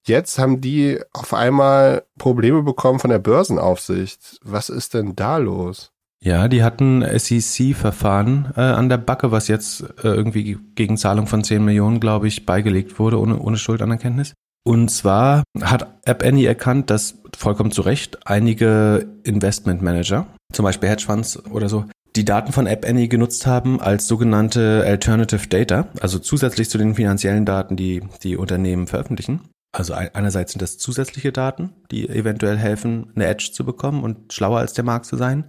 [0.06, 4.38] Jetzt haben die auf einmal Probleme bekommen von der Börsenaufsicht.
[4.44, 5.90] Was ist denn da los?
[6.22, 11.44] Ja, die hatten SEC-Verfahren äh, an der Backe, was jetzt äh, irgendwie gegen Zahlung von
[11.44, 14.32] 10 Millionen, glaube ich, beigelegt wurde, ohne, ohne Schuldanerkenntnis.
[14.64, 20.88] Und zwar hat App Annie erkannt, dass vollkommen zu Recht einige Investment Manager, zum Beispiel
[20.88, 21.84] Hedgefonds oder so,
[22.16, 26.94] die Daten von App Annie genutzt haben als sogenannte Alternative Data, also zusätzlich zu den
[26.94, 29.40] finanziellen Daten, die die Unternehmen veröffentlichen.
[29.76, 34.58] Also einerseits sind das zusätzliche Daten, die eventuell helfen, eine Edge zu bekommen und schlauer
[34.58, 35.44] als der Markt zu sein.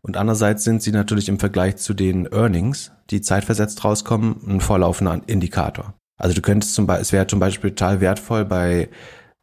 [0.00, 5.20] Und andererseits sind sie natürlich im Vergleich zu den Earnings, die zeitversetzt rauskommen, ein vorlaufender
[5.28, 5.94] Indikator.
[6.16, 8.88] Also du könntest zum Beispiel, es wäre zum Beispiel total wertvoll bei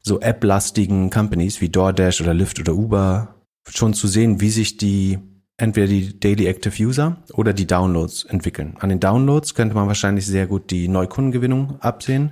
[0.02, 3.36] so App-lastigen Companies wie DoorDash oder Lyft oder Uber
[3.70, 5.20] schon zu sehen, wie sich die
[5.60, 8.76] entweder die Daily Active User oder die Downloads entwickeln.
[8.80, 12.32] An den Downloads könnte man wahrscheinlich sehr gut die Neukundengewinnung absehen.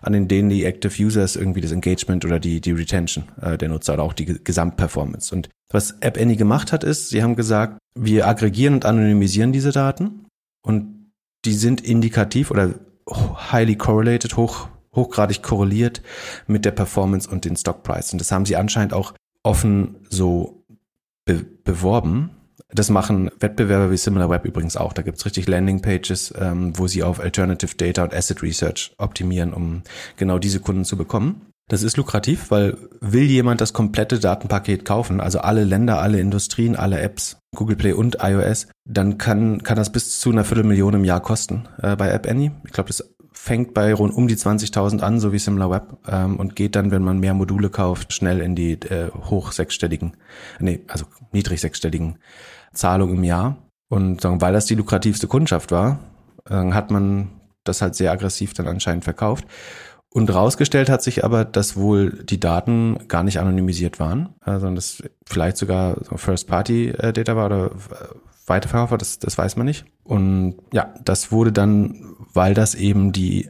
[0.00, 3.94] An den Daily Active Users irgendwie das Engagement oder die, die Retention äh, der Nutzer
[3.94, 5.34] oder auch die Gesamtperformance.
[5.34, 9.70] Und was App Annie gemacht hat, ist, sie haben gesagt, wir aggregieren und anonymisieren diese
[9.70, 10.26] Daten
[10.62, 11.12] und
[11.44, 12.74] die sind indikativ oder
[13.52, 16.02] highly correlated, hoch, hochgradig korreliert
[16.46, 18.12] mit der Performance und den Stock Price.
[18.12, 20.64] Und das haben sie anscheinend auch offen so
[21.24, 22.30] be beworben
[22.74, 24.92] das machen Wettbewerber wie SimilarWeb übrigens auch.
[24.92, 29.82] Da gibt's richtig Landingpages, ähm, wo sie auf Alternative Data und Asset Research optimieren, um
[30.16, 31.46] genau diese Kunden zu bekommen.
[31.68, 36.76] Das ist lukrativ, weil will jemand das komplette Datenpaket kaufen, also alle Länder, alle Industrien,
[36.76, 41.04] alle Apps, Google Play und iOS, dann kann, kann das bis zu einer Viertelmillion im
[41.04, 42.52] Jahr kosten äh, bei App Annie.
[42.64, 46.56] Ich glaube, das fängt bei rund um die 20.000 an, so wie SimilarWeb, ähm, und
[46.56, 50.16] geht dann, wenn man mehr Module kauft, schnell in die äh, hoch sechsstelligen,
[50.58, 52.18] nee, also niedrig sechsstelligen
[52.72, 53.56] Zahlung im Jahr.
[53.88, 55.98] Und weil das die lukrativste Kundschaft war,
[56.48, 57.28] hat man
[57.64, 59.46] das halt sehr aggressiv dann anscheinend verkauft.
[60.08, 65.02] Und rausgestellt hat sich aber, dass wohl die Daten gar nicht anonymisiert waren, sondern das
[65.26, 67.70] vielleicht sogar First-Party-Data war oder
[68.46, 69.84] Weiterverkauf war, das, das weiß man nicht.
[70.04, 73.48] Und ja, das wurde dann, weil das eben die,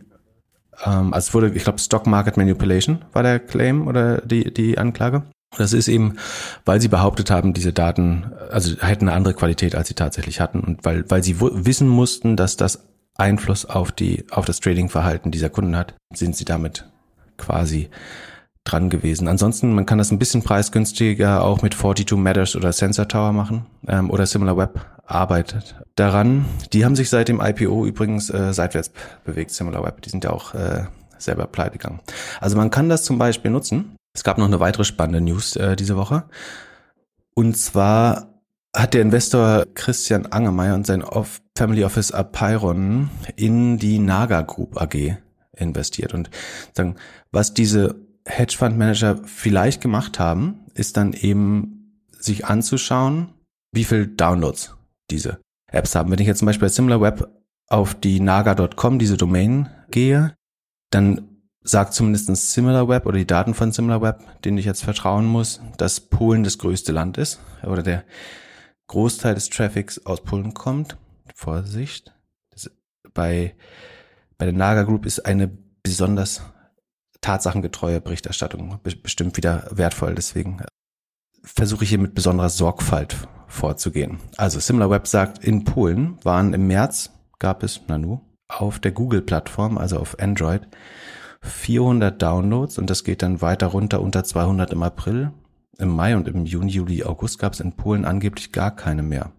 [0.85, 4.78] ähm, also es wurde, ich glaube, Stock Market Manipulation war der Claim oder die, die
[4.78, 5.24] Anklage.
[5.59, 6.17] Das ist eben,
[6.65, 10.61] weil sie behauptet haben, diese Daten, also hätten eine andere Qualität, als sie tatsächlich hatten
[10.61, 12.87] und weil, weil sie wissen mussten, dass das
[13.17, 16.87] Einfluss auf die, auf das Tradingverhalten dieser Kunden hat, sind sie damit
[17.37, 17.91] quasi
[18.65, 19.29] dran gewesen.
[19.29, 23.67] Ansonsten, man kann das ein bisschen preisgünstiger auch mit 42 Matters oder Sensor Tower machen
[23.88, 26.45] ähm, oder SimilarWeb arbeitet daran.
[26.73, 28.93] Die haben sich seit dem IPO übrigens äh, seitwärts
[29.25, 30.01] bewegt, SimilarWeb.
[30.03, 30.85] Die sind ja auch äh,
[31.19, 32.01] selber pleite gegangen.
[32.41, 35.77] Also man kann das zum Beispiel nutzen, es gab noch eine weitere spannende News äh,
[35.77, 36.25] diese Woche.
[37.35, 38.33] Und zwar
[38.75, 41.05] hat der Investor Christian Angermeier und sein
[41.57, 45.16] Family Office Apeiron in die Naga Group AG
[45.57, 46.14] investiert.
[46.14, 46.31] Und
[46.75, 46.96] sagen,
[47.31, 47.96] was diese
[48.27, 53.35] Hedgefund Manager vielleicht gemacht haben, ist dann eben sich anzuschauen,
[53.72, 54.75] wie viel Downloads
[55.11, 56.11] diese Apps haben.
[56.11, 57.29] Wenn ich jetzt zum Beispiel bei SimilarWeb
[57.68, 60.35] auf die naga.com, diese Domain gehe,
[60.90, 61.32] dann
[61.64, 66.44] sagt zumindest SimilarWeb oder die Daten von SimilarWeb, denen ich jetzt vertrauen muss, dass Polen
[66.44, 68.05] das größte Land ist oder der
[68.88, 70.96] Großteil des Traffics aus Polen kommt.
[71.35, 72.12] Vorsicht.
[73.14, 73.55] Bei,
[74.38, 75.51] bei der Naga Group ist eine
[75.83, 76.42] besonders
[77.20, 80.14] tatsachengetreue Berichterstattung bestimmt wieder wertvoll.
[80.14, 80.62] Deswegen
[81.42, 84.18] versuche ich hier mit besonderer Sorgfalt vorzugehen.
[84.37, 89.98] Also SimilarWeb sagt, in Polen waren im März, gab es Nanu, auf der Google-Plattform, also
[89.98, 90.68] auf Android,
[91.42, 95.33] 400 Downloads und das geht dann weiter runter unter 200 im April,
[95.78, 99.33] Im Mai und im Juni, Juli, August gab es in Polen angeblich gar keine mehr.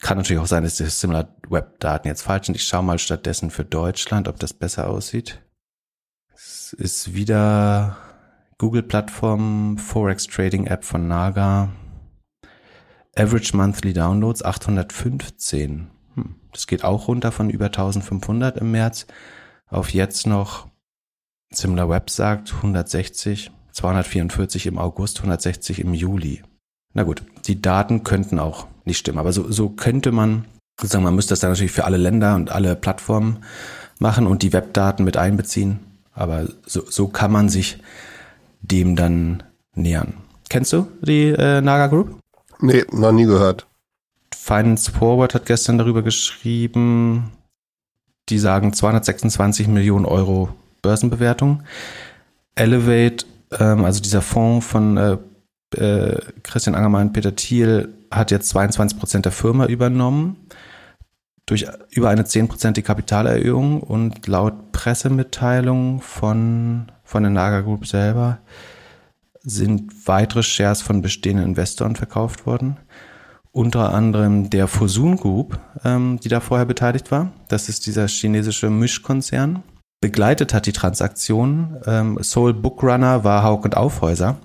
[0.00, 2.56] Kann natürlich auch sein, dass die Similar Web Daten jetzt falsch sind.
[2.56, 5.40] Ich schaue mal stattdessen für Deutschland, ob das besser aussieht.
[6.34, 7.96] Es ist wieder
[8.58, 11.70] Google Plattform Forex Trading App von Naga.
[13.16, 15.90] Average Monthly Downloads 815.
[16.14, 19.06] Hm, das geht auch runter von über 1500 im März
[19.68, 20.68] auf jetzt noch
[21.50, 26.42] Similar Web sagt 160, 244 im August, 160 im Juli.
[26.94, 30.46] Na gut, die Daten könnten auch nicht stimmen, aber so, so könnte man,
[30.80, 33.44] sozusagen, man müsste das dann natürlich für alle Länder und alle Plattformen
[33.98, 35.80] machen und die Webdaten mit einbeziehen.
[36.12, 37.78] Aber so, so kann man sich
[38.62, 39.42] dem dann
[39.74, 40.14] nähern.
[40.48, 42.18] Kennst du die äh, Naga Group?
[42.60, 43.66] Nee, noch nie gehört.
[44.34, 47.32] Finance Forward hat gestern darüber geschrieben,
[48.28, 50.50] die sagen 226 Millionen Euro
[50.82, 51.62] Börsenbewertung.
[52.54, 53.26] Elevate,
[53.58, 55.16] ähm, also dieser Fonds von äh,
[55.76, 60.36] äh, Christian Angermann und Peter Thiel, hat jetzt 22 Prozent der Firma übernommen
[61.46, 68.38] durch über eine 10-prozentige Kapitalerhöhung und laut Pressemitteilung von, von der Naga Group selber
[69.42, 72.78] sind weitere Shares von bestehenden Investoren verkauft worden.
[73.52, 77.32] Unter anderem der Fosun Group, ähm, die da vorher beteiligt war.
[77.48, 79.62] Das ist dieser chinesische Mischkonzern.
[80.00, 84.38] Begleitet hat die Transaktion ähm, Soul Bookrunner war Haug und Aufhäuser,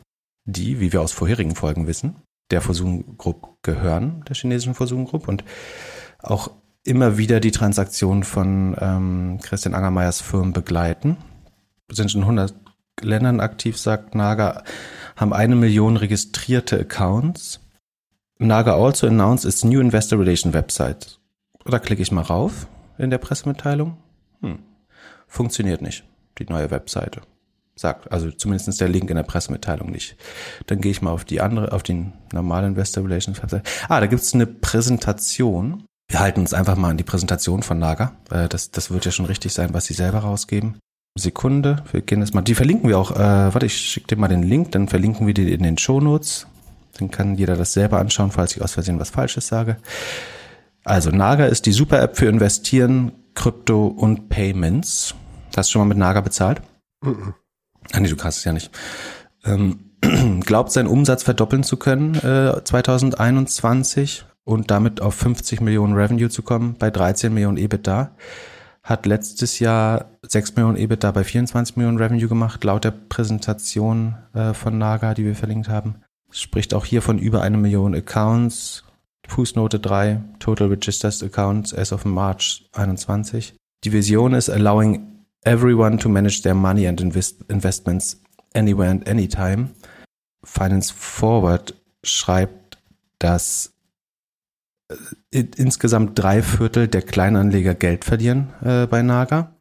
[0.45, 2.15] die, wie wir aus vorherigen Folgen wissen,
[2.51, 5.43] der Fosun Group gehören, der chinesischen Fosun Group und
[6.19, 6.51] auch
[6.83, 11.17] immer wieder die Transaktion von ähm, Christian Angermeyers Firmen begleiten.
[11.91, 12.53] Sind in 100
[13.01, 14.63] Ländern aktiv, sagt Naga,
[15.15, 17.59] haben eine Million registrierte Accounts.
[18.39, 21.19] Naga also announced its new investor relation website.
[21.65, 23.97] Da klicke ich mal rauf in der Pressemitteilung.
[24.41, 24.59] Hm.
[25.31, 26.03] Funktioniert nicht,
[26.39, 27.21] die neue Webseite.
[27.75, 30.17] Sagt, also zumindest der Link in der Pressemitteilung nicht.
[30.67, 33.67] Dann gehe ich mal auf die andere, auf die normale Investor Relations Website.
[33.87, 38.11] Ah, da gibt's eine Präsentation wir halten uns einfach mal an die Präsentation von Naga.
[38.29, 40.77] Äh, das, das wird ja schon richtig sein, was sie selber rausgeben.
[41.17, 42.41] Sekunde, wir gehen jetzt mal.
[42.41, 43.11] Die verlinken wir auch.
[43.11, 46.47] Äh, warte, ich schicke dir mal den Link, dann verlinken wir die in den Shownotes.
[46.99, 49.77] Dann kann jeder das selber anschauen, falls ich aus Versehen was Falsches sage.
[50.83, 55.15] Also Naga ist die Super-App für Investieren, Krypto und Payments.
[55.55, 56.61] Hast du schon mal mit Naga bezahlt?
[57.03, 57.33] Mhm.
[57.91, 58.71] Ah, nee, du kannst es ja nicht.
[59.43, 59.91] Ähm,
[60.45, 66.41] glaubt, seinen Umsatz verdoppeln zu können äh, 2021 und damit auf 50 Millionen Revenue zu
[66.41, 68.11] kommen bei 13 Millionen EBITDA.
[68.83, 74.53] Hat letztes Jahr 6 Millionen EBITDA bei 24 Millionen Revenue gemacht, laut der Präsentation äh,
[74.53, 75.95] von Naga, die wir verlinkt haben.
[76.31, 78.83] Spricht auch hier von über eine Million Accounts.
[79.27, 83.55] Fußnote 3, Total Registered Accounts as of March 21.
[83.83, 88.21] Die Vision ist allowing everyone to manage their money and invest investments
[88.53, 89.69] anywhere and anytime.
[90.43, 91.73] Finance Forward
[92.03, 92.77] schreibt,
[93.19, 93.73] dass
[95.31, 99.55] insgesamt drei Viertel der Kleinanleger Geld verlieren äh, bei Naga.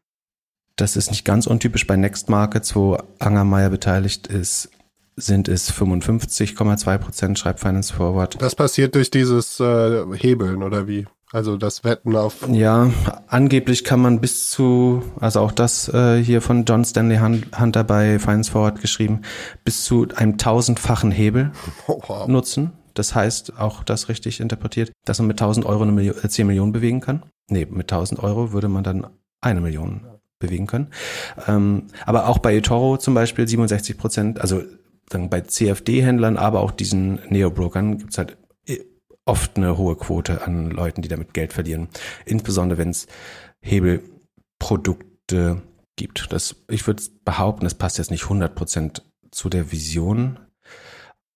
[0.77, 4.71] Das ist nicht ganz untypisch bei Next Markets, wo Angermeier beteiligt ist,
[5.17, 8.41] sind es 55,2 Prozent, schreibt Finance Forward.
[8.41, 11.07] Das passiert durch dieses äh, Hebeln oder wie?
[11.33, 12.49] Also das Wetten auf.
[12.51, 12.91] Ja,
[13.29, 18.19] angeblich kann man bis zu, also auch das äh, hier von John Stanley Hunter bei
[18.19, 19.23] Finance Forward geschrieben,
[19.65, 21.53] bis zu einem tausendfachen Hebel
[21.87, 22.27] oh, wow.
[22.27, 22.73] nutzen.
[22.95, 26.47] Das heißt, auch das richtig interpretiert, dass man mit 1000 Euro eine Million, 10 äh,
[26.47, 27.25] Millionen bewegen kann.
[27.49, 29.07] Nee, mit 1000 Euro würde man dann
[29.41, 30.07] eine Million
[30.41, 30.89] bewegen können.
[31.47, 34.63] Ähm, aber auch bei eToro zum Beispiel 67 Prozent, also
[35.09, 38.37] dann bei CFD-Händlern, aber auch diesen Neo-Brokern gibt es halt
[39.31, 41.89] oft eine hohe Quote an Leuten, die damit Geld verlieren.
[42.27, 43.07] Insbesondere wenn es
[43.61, 45.63] Hebelprodukte
[45.97, 46.33] gibt.
[46.33, 50.39] Das, ich würde behaupten, das passt jetzt nicht 100 Prozent zu der Vision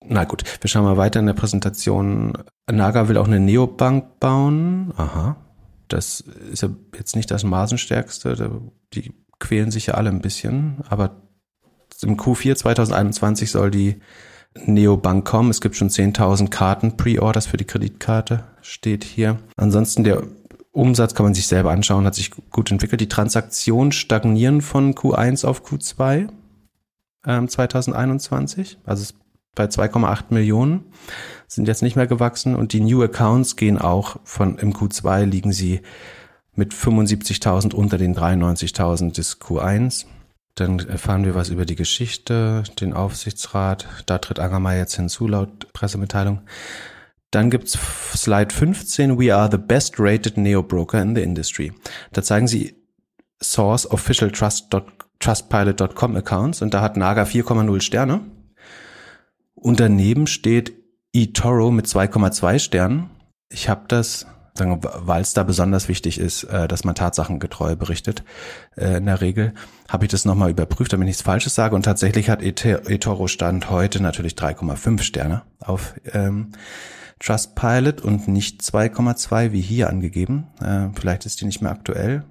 [0.07, 2.35] na gut, wir schauen mal weiter in der Präsentation.
[2.71, 4.93] Naga will auch eine Neobank bauen.
[4.97, 5.37] Aha.
[5.89, 8.61] Das ist ja jetzt nicht das Maßenstärkste.
[8.93, 10.79] Die quälen sich ja alle ein bisschen.
[10.89, 11.23] Aber
[12.03, 14.01] im Q4 2021 soll die
[14.67, 15.51] Neobank kommen.
[15.51, 18.45] Es gibt schon 10.000 Karten Pre-Orders für die Kreditkarte.
[18.63, 19.39] Steht hier.
[19.57, 20.23] Ansonsten der
[20.73, 23.01] Umsatz kann man sich selber anschauen, hat sich gut entwickelt.
[23.01, 26.29] Die Transaktionen stagnieren von Q1 auf Q2
[27.27, 28.79] ähm, 2021.
[28.85, 29.15] Also
[29.55, 30.85] bei 2,8 Millionen,
[31.47, 35.53] sind jetzt nicht mehr gewachsen und die New Accounts gehen auch von im Q2 liegen
[35.53, 35.81] sie
[36.55, 40.07] mit 75.000 unter den 93.000 des Q1.
[40.55, 43.87] Dann erfahren wir was über die Geschichte, den Aufsichtsrat.
[44.07, 46.43] Da tritt Angermeier jetzt hinzu, laut Pressemitteilung.
[47.31, 47.77] Dann gibt's
[48.15, 49.19] Slide 15.
[49.19, 51.73] We are the best rated Neo Broker in the industry.
[52.13, 52.77] Da zeigen sie
[53.43, 54.69] Source Official Trust
[55.19, 58.21] Trustpilot.com Accounts und da hat Naga 4,0 Sterne
[59.55, 60.75] Und daneben steht
[61.13, 63.11] eToro mit 2,2 Sternen.
[63.49, 64.27] Ich habe das,
[64.57, 68.23] weil es da besonders wichtig ist, äh, dass man tatsachengetreu berichtet.
[68.77, 69.53] Äh, in der Regel
[69.89, 71.75] habe ich das nochmal überprüft, damit ich nichts Falsches sage.
[71.75, 76.53] Und tatsächlich hat eToro Stand heute natürlich 3,5 Sterne auf ähm,
[77.19, 80.47] Trustpilot und nicht 2,2 wie hier angegeben.
[80.61, 82.25] Äh, vielleicht ist die nicht mehr aktuell.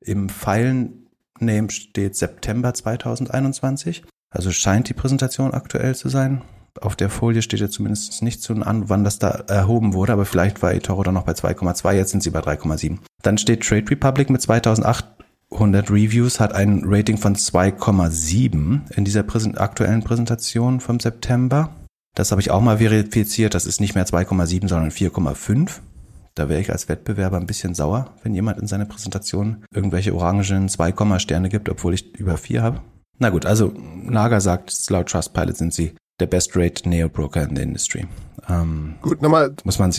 [0.00, 4.02] Im File-Name steht September 2021.
[4.30, 6.42] Also scheint die Präsentation aktuell zu sein.
[6.80, 10.24] Auf der Folie steht ja zumindest nicht zu an, wann das da erhoben wurde, aber
[10.24, 12.98] vielleicht war eToro dann noch bei 2,2, jetzt sind sie bei 3,7.
[13.22, 19.60] Dann steht Trade Republic mit 2800 Reviews, hat ein Rating von 2,7 in dieser Präsent
[19.60, 21.70] aktuellen Präsentation vom September.
[22.14, 23.54] Das habe ich auch mal verifiziert.
[23.54, 25.80] Das ist nicht mehr 2,7, sondern 4,5.
[26.34, 30.68] Da wäre ich als Wettbewerber ein bisschen sauer, wenn jemand in seiner Präsentation irgendwelche orangen
[30.68, 32.80] 2, Sterne gibt, obwohl ich über 4 habe.
[33.18, 33.72] Na gut, also
[34.02, 38.06] Naga sagt, laut Trustpilot sind sie der best-rate Neo-Broker in der Industry.
[38.48, 39.54] Ähm, gut, nochmal.
[39.64, 39.92] Muss man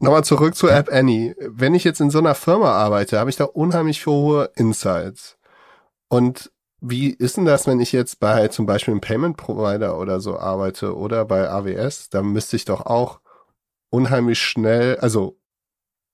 [0.00, 1.36] Nochmal zurück zu App Annie.
[1.38, 5.38] Wenn ich jetzt in so einer Firma arbeite, habe ich da unheimlich hohe Insights.
[6.08, 10.20] Und wie ist denn das, wenn ich jetzt bei zum Beispiel einem Payment Provider oder
[10.20, 12.10] so arbeite oder bei AWS?
[12.10, 13.20] Da müsste ich doch auch
[13.90, 15.38] unheimlich schnell, also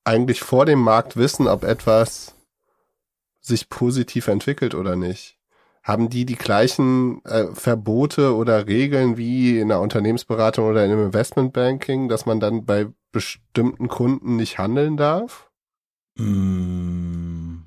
[0.04, 2.34] eigentlich vor dem Markt wissen, ob etwas
[3.40, 5.37] sich positiv entwickelt oder nicht.
[5.88, 12.10] Haben die die gleichen äh, Verbote oder Regeln wie in der Unternehmensberatung oder im Investmentbanking,
[12.10, 15.48] dass man dann bei bestimmten Kunden nicht handeln darf?
[16.18, 17.60] Mm,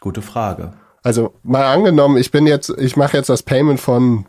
[0.00, 0.72] gute Frage.
[1.04, 4.26] Also mal angenommen, ich bin jetzt, ich mache jetzt das Payment von,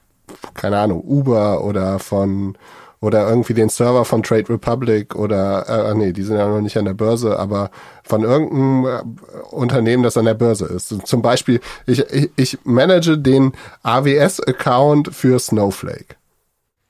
[0.54, 2.56] keine Ahnung, Uber oder von
[3.02, 6.78] oder irgendwie den Server von Trade Republic oder äh, nee, die sind ja noch nicht
[6.78, 7.72] an der Börse, aber
[8.04, 10.94] von irgendeinem äh, Unternehmen, das an der Börse ist.
[11.08, 16.16] Zum Beispiel, ich, ich, ich manage den AWS-Account für Snowflake.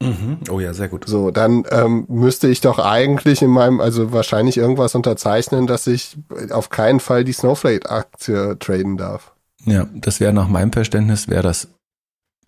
[0.01, 0.39] Mhm.
[0.49, 1.05] Oh ja, sehr gut.
[1.07, 6.17] So, dann ähm, müsste ich doch eigentlich in meinem, also wahrscheinlich irgendwas unterzeichnen, dass ich
[6.51, 9.33] auf keinen Fall die Snowflake-Aktie traden darf.
[9.65, 11.67] Ja, das wäre nach meinem Verständnis, wäre das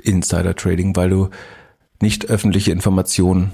[0.02, 1.30] Insider-Trading, weil du
[2.02, 3.52] nicht öffentliche Informationen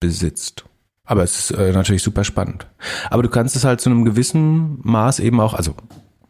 [0.00, 0.64] besitzt.
[1.04, 2.66] Aber es ist äh, natürlich super spannend.
[3.10, 5.74] Aber du kannst es halt zu einem gewissen Maß eben auch, also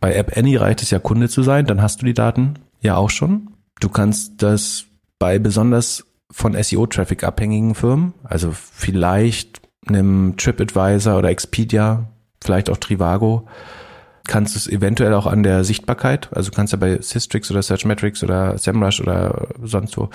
[0.01, 2.97] bei App Annie reicht es ja Kunde zu sein, dann hast du die Daten ja
[2.97, 3.51] auch schon.
[3.81, 4.85] Du kannst das
[5.19, 12.09] bei besonders von SEO-Traffic abhängigen Firmen, also vielleicht einem TripAdvisor oder Expedia,
[12.43, 13.49] vielleicht auch Trivago,
[14.29, 18.23] kannst du es eventuell auch an der Sichtbarkeit, also kannst du bei Systrix oder Searchmetrics
[18.23, 20.11] oder SEMrush oder sonst wo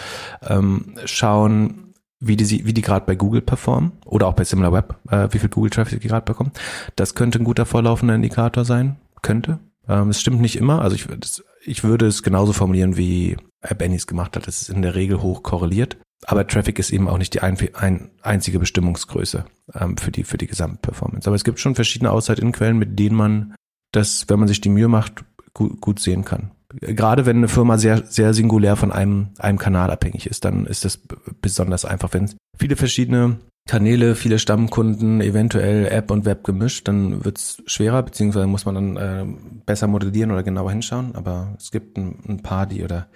[0.48, 5.28] ähm, schauen, wie die, wie die gerade bei Google performen oder auch bei SimilarWeb, äh,
[5.32, 6.54] wie viel Google-Traffic die gerade bekommen.
[6.96, 9.60] Das könnte ein guter vorlaufender Indikator sein, könnte.
[9.90, 13.36] Ähm, es stimmt nicht immer, also ich, das, ich würde es genauso formulieren, wie
[13.78, 14.48] Benny es gemacht hat.
[14.48, 15.98] Das ist in der Regel hoch korreliert.
[16.26, 20.38] Aber Traffic ist eben auch nicht die ein, ein, einzige Bestimmungsgröße ähm, für die für
[20.38, 21.28] die Gesamtperformance.
[21.28, 23.56] Aber es gibt schon verschiedene Outside-In-Quellen, mit denen man
[23.94, 25.24] das, wenn man sich die Mühe macht,
[25.54, 26.52] gut, gut sehen kann.
[26.82, 30.86] Gerade wenn eine Firma sehr, sehr singulär von einem, einem Kanal abhängig ist, dann ist
[30.86, 31.00] das
[31.40, 32.14] besonders einfach.
[32.14, 33.38] Wenn viele verschiedene
[33.68, 38.98] Kanäle, viele Stammkunden, eventuell App und Web gemischt, dann wird's schwerer, beziehungsweise muss man dann
[38.98, 39.26] äh,
[39.66, 41.16] besser modellieren oder genauer hinschauen.
[41.16, 43.08] Aber es gibt ein, ein paar, die oder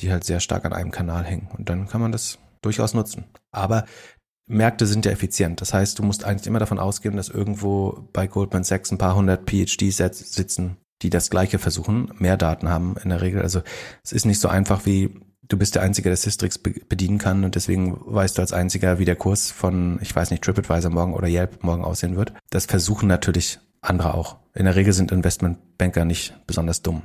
[0.00, 1.48] die halt sehr stark an einem Kanal hängen.
[1.56, 3.24] Und dann kann man das durchaus nutzen.
[3.50, 3.84] Aber
[4.46, 5.60] Märkte sind ja effizient.
[5.60, 9.14] Das heißt, du musst eigentlich immer davon ausgehen, dass irgendwo bei Goldman Sachs ein paar
[9.14, 13.42] hundert PhDs sitzen, die das Gleiche versuchen, mehr Daten haben in der Regel.
[13.42, 13.62] Also
[14.02, 17.54] es ist nicht so einfach wie du bist der Einzige, der Systrix bedienen kann und
[17.54, 21.28] deswegen weißt du als Einziger, wie der Kurs von, ich weiß nicht, TripAdvisor morgen oder
[21.28, 22.32] Yelp morgen aussehen wird.
[22.50, 24.36] Das versuchen natürlich andere auch.
[24.54, 27.02] In der Regel sind Investmentbanker nicht besonders dumm.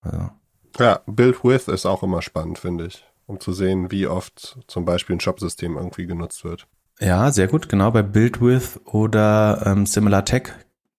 [0.00, 0.30] Also.
[0.78, 4.84] Ja, Build With ist auch immer spannend, finde ich, um zu sehen, wie oft zum
[4.84, 6.66] Beispiel ein Shopsystem irgendwie genutzt wird.
[7.02, 7.68] Ja, sehr gut.
[7.68, 10.52] Genau, bei BuildWith oder ähm, SimilarTech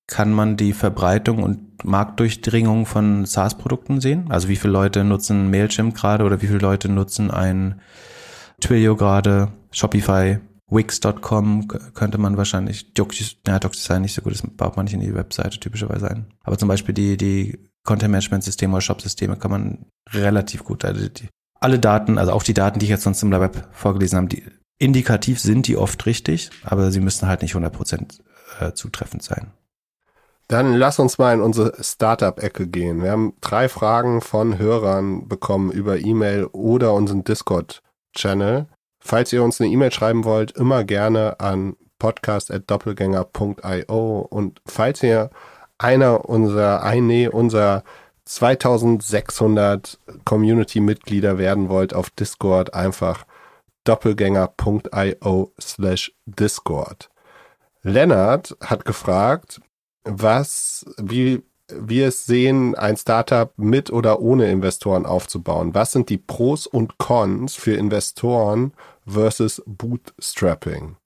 [0.06, 4.26] kann man die Verbreitung und Marktdurchdringung von SaaS-Produkten sehen.
[4.30, 7.80] Also wie viele Leute nutzen Mailchimp gerade oder wie viele Leute nutzen ein
[8.60, 10.40] Twilio gerade, Shopify,
[10.70, 15.00] Wix.com könnte man wahrscheinlich, Docs, ja, DocuSign nicht so gut, das baut man nicht in
[15.00, 16.26] die Webseite typischerweise ein.
[16.44, 21.30] Aber zum Beispiel die, die Content-Management-Systeme oder Shop-Systeme kann man relativ gut, also die,
[21.62, 24.44] alle Daten, also auch die Daten, die ich jetzt sonst im Web vorgelesen habe, die
[24.84, 28.20] Indikativ sind die oft richtig, aber sie müssen halt nicht 100%
[28.60, 29.54] äh, zutreffend sein.
[30.50, 33.02] Dann lass uns mal in unsere Startup-Ecke gehen.
[33.02, 38.68] Wir haben drei Fragen von Hörern bekommen über E-Mail oder unseren Discord-Channel.
[39.00, 45.30] Falls ihr uns eine E-Mail schreiben wollt, immer gerne an podcast.doppelgänger.io und falls ihr
[45.78, 47.86] einer unserer, eine unserer
[48.26, 53.26] 2600 Community-Mitglieder werden wollt auf Discord, einfach
[53.84, 57.10] doppelgänger.io slash Discord.
[57.82, 59.62] Lennart hat gefragt,
[60.04, 65.74] was, wie wir es sehen, ein Startup mit oder ohne Investoren aufzubauen.
[65.74, 68.74] Was sind die Pros und Cons für Investoren
[69.06, 70.98] versus Bootstrapping?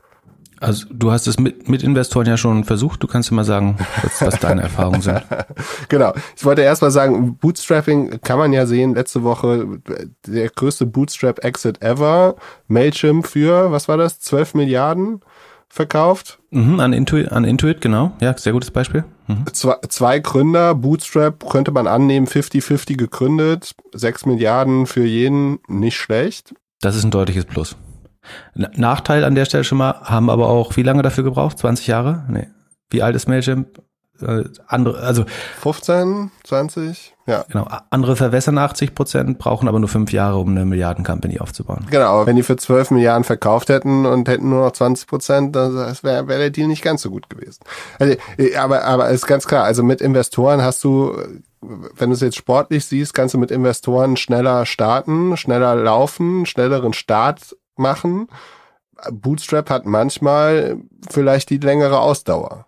[0.59, 3.03] Also du hast es mit, mit Investoren ja schon versucht.
[3.03, 5.23] Du kannst ja mal sagen, was, was deine Erfahrungen sind.
[5.89, 6.13] genau.
[6.35, 8.95] Ich wollte erst mal sagen, Bootstrapping kann man ja sehen.
[8.95, 9.79] Letzte Woche
[10.25, 12.35] der größte Bootstrap-Exit ever.
[12.67, 15.21] Mailchimp für, was war das, 12 Milliarden
[15.69, 16.39] verkauft.
[16.49, 18.13] Mhm, an, Intuit, an Intuit, genau.
[18.21, 19.03] Ja, sehr gutes Beispiel.
[19.27, 19.45] Mhm.
[19.53, 26.53] Zwei, zwei Gründer, Bootstrap könnte man annehmen, 50-50 gegründet, 6 Milliarden für jeden, nicht schlecht.
[26.81, 27.75] Das ist ein deutliches Plus.
[28.53, 31.59] Nachteil an der Stelle schon mal, haben aber auch wie lange dafür gebraucht?
[31.59, 32.25] 20 Jahre?
[32.29, 32.47] Nee.
[32.89, 33.81] Wie alt ist Mailchimp?
[34.21, 35.25] Äh, andere, also
[35.61, 37.45] 15, 20, ja.
[37.49, 37.67] Genau.
[37.91, 41.85] Andere verwässern 80 Prozent, brauchen aber nur fünf Jahre, um eine Milliarden-Company aufzubauen.
[41.91, 45.55] Genau, aber wenn die für 12 Milliarden verkauft hätten und hätten nur noch 20 Prozent,
[45.55, 47.59] dann wäre wär der Deal nicht ganz so gut gewesen.
[47.99, 51.15] Also, äh, aber, aber ist ganz klar, also mit Investoren hast du,
[51.61, 56.93] wenn du es jetzt sportlich siehst, kannst du mit Investoren schneller starten, schneller laufen, schnelleren
[56.93, 58.27] Start machen.
[59.11, 62.67] Bootstrap hat manchmal vielleicht die längere Ausdauer.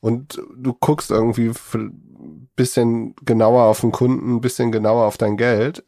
[0.00, 1.52] Und du guckst irgendwie
[2.56, 5.84] bisschen genauer auf den Kunden, bisschen genauer auf dein Geld.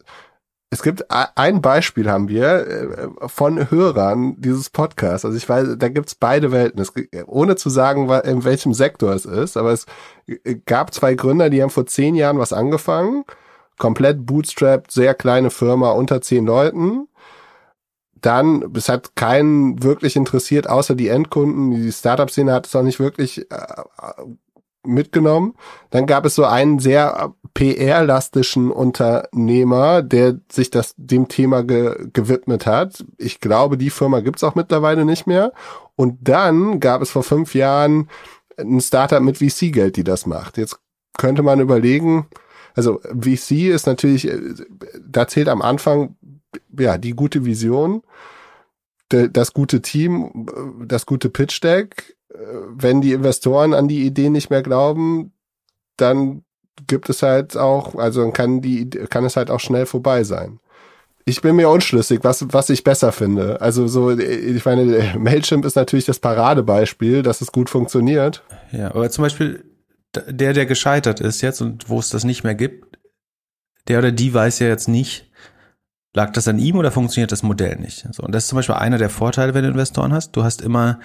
[0.71, 5.23] Es gibt ein Beispiel haben wir äh, von Hörern dieses Podcasts.
[5.23, 6.81] Also ich weiß, da gibt's beide Welten.
[6.81, 6.91] Es,
[7.27, 9.85] ohne zu sagen, in welchem Sektor es ist, aber es
[10.65, 13.23] gab zwei Gründer, die haben vor zehn Jahren was angefangen.
[13.77, 17.07] Komplett bootstrapped, sehr kleine Firma unter zehn Leuten
[18.25, 21.71] dann, es hat keinen wirklich interessiert, außer die Endkunden.
[21.71, 23.83] Die Startup-Szene hat es auch nicht wirklich äh,
[24.83, 25.55] mitgenommen.
[25.89, 32.65] Dann gab es so einen sehr PR-lastischen Unternehmer, der sich das dem Thema ge gewidmet
[32.65, 33.05] hat.
[33.17, 35.53] Ich glaube, die Firma gibt's auch mittlerweile nicht mehr.
[35.95, 38.09] Und dann gab es vor fünf Jahren
[38.57, 40.57] ein Startup mit VC-Geld, die das macht.
[40.57, 40.79] Jetzt
[41.17, 42.27] könnte man überlegen,
[42.75, 44.39] also VC ist natürlich, äh,
[45.07, 46.17] da zählt am Anfang
[46.77, 48.03] ja, die gute Vision,
[49.09, 50.47] das gute Team,
[50.85, 52.15] das gute Pitch Deck.
[52.67, 55.31] Wenn die Investoren an die Idee nicht mehr glauben,
[55.95, 56.43] dann
[56.87, 60.59] gibt es halt auch, also kann die, kann es halt auch schnell vorbei sein.
[61.23, 63.61] Ich bin mir unschlüssig, was, was ich besser finde.
[63.61, 68.43] Also so, ich meine, Mailchimp ist natürlich das Paradebeispiel, dass es gut funktioniert.
[68.71, 69.63] Ja, aber zum Beispiel
[70.13, 72.99] der, der gescheitert ist jetzt und wo es das nicht mehr gibt,
[73.87, 75.31] der oder die weiß ja jetzt nicht,
[76.15, 78.07] Lag das an ihm oder funktioniert das Modell nicht?
[78.11, 80.31] So, und das ist zum Beispiel einer der Vorteile, wenn du Investoren hast.
[80.31, 80.99] Du hast immer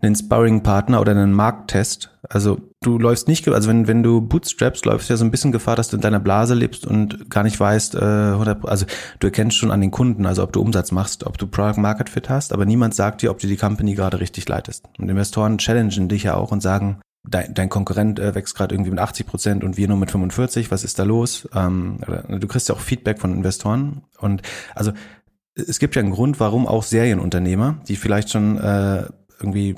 [0.00, 2.10] einen Sparring-Partner oder einen Markttest.
[2.28, 5.52] Also du läufst nicht, also wenn, wenn du bootstraps, läufst du ja so ein bisschen
[5.52, 7.98] Gefahr, dass du in deiner Blase lebst und gar nicht weißt, äh,
[8.32, 8.86] 100, also
[9.20, 12.08] du erkennst schon an den Kunden, also ob du Umsatz machst, ob du Product Market
[12.08, 14.84] Fit hast, aber niemand sagt dir, ob du die Company gerade richtig leitest.
[14.98, 18.90] Und Investoren challengen dich ja auch und sagen, dein, dein Konkurrent äh, wächst gerade irgendwie
[18.90, 21.48] mit 80 Prozent und wir nur mit 45, was ist da los?
[21.54, 21.98] Ähm,
[22.28, 24.42] du kriegst ja auch Feedback von Investoren und
[24.74, 24.92] also
[25.54, 29.06] es gibt ja einen Grund, warum auch Serienunternehmer, die vielleicht schon äh,
[29.40, 29.76] irgendwie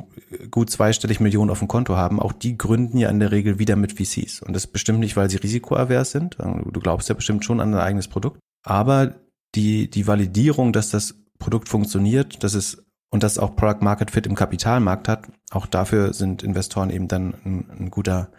[0.50, 3.76] gut zweistellig Millionen auf dem Konto haben, auch die gründen ja in der Regel wieder
[3.76, 4.42] mit VCs.
[4.42, 6.36] Und das bestimmt nicht, weil sie risikoavers sind.
[6.38, 8.38] Du glaubst ja bestimmt schon an dein eigenes Produkt.
[8.64, 9.14] Aber
[9.54, 14.26] die, die Validierung, dass das Produkt funktioniert, dass es und das auch Product Market Fit
[14.26, 18.30] im Kapitalmarkt hat, auch dafür sind Investoren eben dann ein, ein guter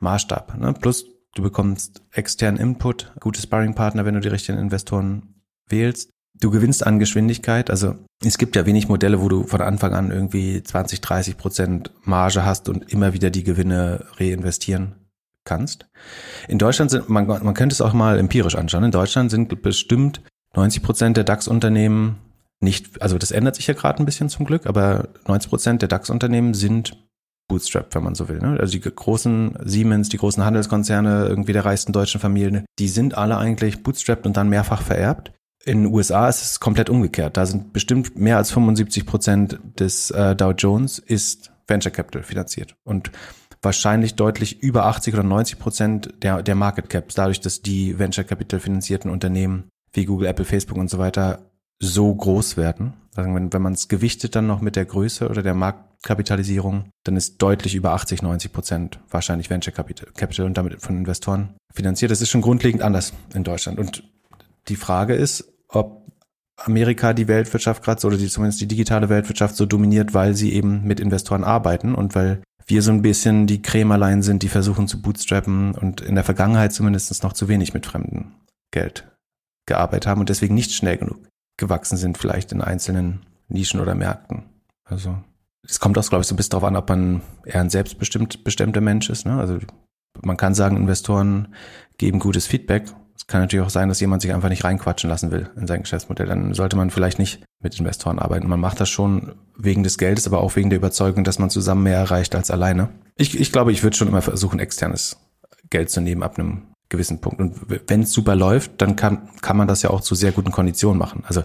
[0.00, 0.58] Maßstab.
[0.58, 0.74] Ne?
[0.74, 6.10] Plus du bekommst externen Input, gute Sparringpartner, wenn du die richtigen Investoren wählst.
[6.38, 7.70] Du gewinnst an Geschwindigkeit.
[7.70, 11.92] Also es gibt ja wenig Modelle, wo du von Anfang an irgendwie 20, 30 Prozent
[12.02, 14.94] Marge hast und immer wieder die Gewinne reinvestieren
[15.44, 15.86] kannst.
[16.48, 18.84] In Deutschland sind, man, man könnte es auch mal empirisch anschauen.
[18.84, 20.22] In Deutschland sind bestimmt
[20.54, 22.18] 90 Prozent der DAX-Unternehmen
[22.60, 25.88] nicht, also das ändert sich ja gerade ein bisschen zum Glück, aber 90 Prozent der
[25.88, 26.96] DAX-Unternehmen sind
[27.48, 28.38] Bootstrap, wenn man so will.
[28.38, 28.58] Ne?
[28.60, 33.38] Also die großen Siemens, die großen Handelskonzerne, irgendwie der reichsten deutschen Familien, die sind alle
[33.38, 35.32] eigentlich bootstrapped und dann mehrfach vererbt.
[35.64, 37.36] In den USA ist es komplett umgekehrt.
[37.36, 42.76] Da sind bestimmt mehr als 75 Prozent des äh, Dow Jones ist Venture Capital finanziert.
[42.84, 43.10] Und
[43.62, 48.24] wahrscheinlich deutlich über 80 oder 90 Prozent der, der Market Caps, dadurch, dass die Venture
[48.24, 51.49] Capital finanzierten Unternehmen wie Google, Apple, Facebook und so weiter
[51.80, 52.94] so groß werden.
[53.16, 57.16] Also wenn, wenn man es gewichtet dann noch mit der Größe oder der Marktkapitalisierung, dann
[57.16, 62.10] ist deutlich über 80, 90 Prozent wahrscheinlich Venture Capital, Capital und damit von Investoren finanziert.
[62.10, 63.78] Das ist schon grundlegend anders in Deutschland.
[63.78, 64.04] Und
[64.68, 66.06] die Frage ist, ob
[66.56, 70.84] Amerika die Weltwirtschaft gerade oder die, zumindest die digitale Weltwirtschaft so dominiert, weil sie eben
[70.84, 75.00] mit Investoren arbeiten und weil wir so ein bisschen die Krämerlein sind, die versuchen zu
[75.00, 78.32] bootstrappen und in der Vergangenheit zumindest noch zu wenig mit fremdem
[78.70, 79.08] Geld
[79.66, 81.18] gearbeitet haben und deswegen nicht schnell genug
[81.60, 84.42] gewachsen sind, vielleicht in einzelnen Nischen oder Märkten.
[84.84, 85.16] Also
[85.62, 88.42] es kommt auch, glaube ich, so ein bisschen darauf an, ob man eher ein selbstbestimmt
[88.42, 89.26] bestimmter Mensch ist.
[89.26, 89.38] Ne?
[89.38, 89.58] Also
[90.22, 91.54] man kann sagen, Investoren
[91.98, 92.84] geben gutes Feedback.
[93.16, 95.82] Es kann natürlich auch sein, dass jemand sich einfach nicht reinquatschen lassen will in sein
[95.82, 96.26] Geschäftsmodell.
[96.26, 98.48] Dann sollte man vielleicht nicht mit Investoren arbeiten.
[98.48, 101.84] Man macht das schon wegen des Geldes, aber auch wegen der Überzeugung, dass man zusammen
[101.84, 102.88] mehr erreicht als alleine.
[103.16, 105.18] Ich, ich glaube, ich würde schon immer versuchen, externes
[105.68, 107.40] Geld zu nehmen ab einem gewissen Punkt.
[107.40, 107.54] Und
[107.88, 110.98] wenn es super läuft, dann kann, kann man das ja auch zu sehr guten Konditionen
[110.98, 111.24] machen.
[111.26, 111.42] Also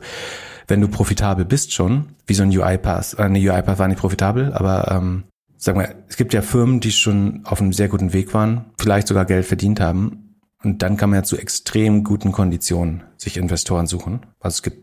[0.68, 4.54] wenn du profitabel bist schon, wie so ein UiPath, äh, eine UiPath war nicht profitabel,
[4.54, 5.24] aber ähm,
[5.58, 9.08] sagen wir, es gibt ja Firmen, die schon auf einem sehr guten Weg waren, vielleicht
[9.08, 10.38] sogar Geld verdient haben.
[10.64, 14.26] Und dann kann man ja zu extrem guten Konditionen sich Investoren suchen.
[14.40, 14.80] Also es gibt,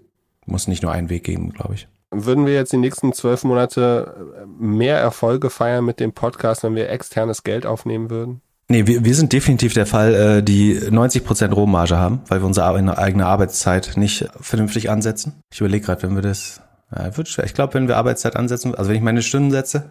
[0.47, 1.89] muss nicht nur einen Weg geben, glaube ich.
[2.13, 6.91] Würden wir jetzt die nächsten zwölf Monate mehr Erfolge feiern mit dem Podcast, wenn wir
[6.91, 8.43] externes Geld aufnehmen würden?
[8.73, 12.47] Nee, wir, wir sind definitiv der Fall, äh, die 90 Prozent Rohmarge haben, weil wir
[12.47, 12.67] unsere
[12.97, 15.35] eigene Arbeitszeit nicht vernünftig ansetzen.
[15.53, 17.45] Ich überlege gerade, wenn wir das, ja, wird schwer.
[17.45, 19.91] Ich glaube, wenn wir Arbeitszeit ansetzen, also wenn ich meine Stundensätze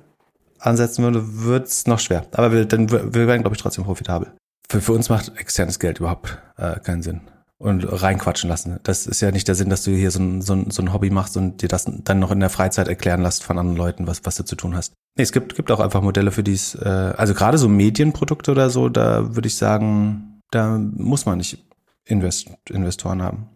[0.58, 2.26] ansetzen würde, wird's noch schwer.
[2.32, 4.32] Aber wir, dann, wir werden, glaube ich, trotzdem profitabel.
[4.68, 7.22] Für, für uns macht externes Geld überhaupt äh, keinen Sinn
[7.62, 8.80] und reinquatschen lassen.
[8.84, 10.92] Das ist ja nicht der Sinn, dass du hier so ein, so, ein, so ein
[10.92, 14.08] Hobby machst und dir das dann noch in der Freizeit erklären lässt von anderen Leuten,
[14.08, 14.94] was, was du zu tun hast.
[15.16, 18.70] Nee, es gibt, gibt auch einfach Modelle für dies, äh, also gerade so Medienprodukte oder
[18.70, 21.64] so, da würde ich sagen, da muss man nicht
[22.06, 23.51] Invest, Investoren haben.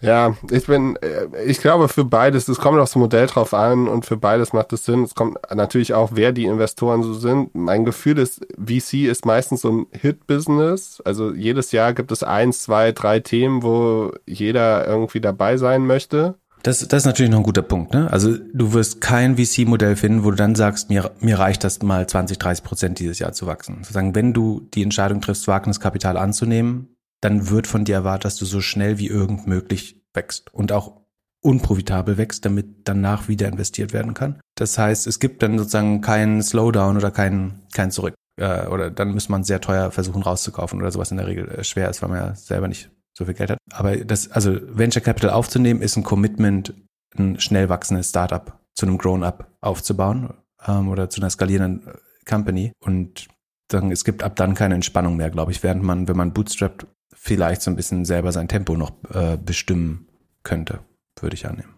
[0.00, 4.04] Ja, ich bin, äh, ich glaube für beides, es kommt aufs Modell drauf an und
[4.04, 5.02] für beides macht es Sinn.
[5.02, 7.54] Es kommt natürlich auch, wer die Investoren so sind.
[7.54, 11.02] Mein Gefühl ist, VC ist meistens so ein Hit-Business.
[11.04, 16.34] Also jedes Jahr gibt es eins, zwei, drei Themen, wo jeder irgendwie dabei sein möchte.
[16.62, 17.94] Das, das ist natürlich noch ein guter Punkt.
[17.94, 18.10] Ne?
[18.10, 22.06] Also du wirst kein VC-Modell finden, wo du dann sagst, mir, mir reicht das mal
[22.08, 23.76] 20, 30 Prozent dieses Jahr zu wachsen.
[23.78, 28.44] Sozusagen, wenn du die Entscheidung triffst, Wagniskapital anzunehmen, dann wird von dir erwartet, dass du
[28.44, 31.00] so schnell wie irgend möglich wächst und auch
[31.40, 34.40] unprofitabel wächst, damit danach wieder investiert werden kann.
[34.56, 38.14] Das heißt, es gibt dann sozusagen keinen Slowdown oder keinen kein Zurück.
[38.36, 41.64] Äh, oder dann muss man sehr teuer versuchen rauszukaufen oder sowas in der Regel äh,
[41.64, 43.58] schwer ist, weil man ja selber nicht so viel Geld hat.
[43.72, 46.74] Aber das, also Venture Capital aufzunehmen, ist ein Commitment,
[47.16, 50.34] ein schnell wachsendes Startup zu einem Grown-up aufzubauen
[50.66, 51.88] ähm, oder zu einer skalierenden
[52.28, 52.72] Company.
[52.80, 53.28] Und
[53.68, 56.86] dann, es gibt ab dann keine Entspannung mehr, glaube ich, während man, wenn man bootstrapped
[57.26, 60.06] vielleicht so ein bisschen selber sein Tempo noch äh, bestimmen
[60.44, 60.78] könnte,
[61.20, 61.74] würde ich annehmen.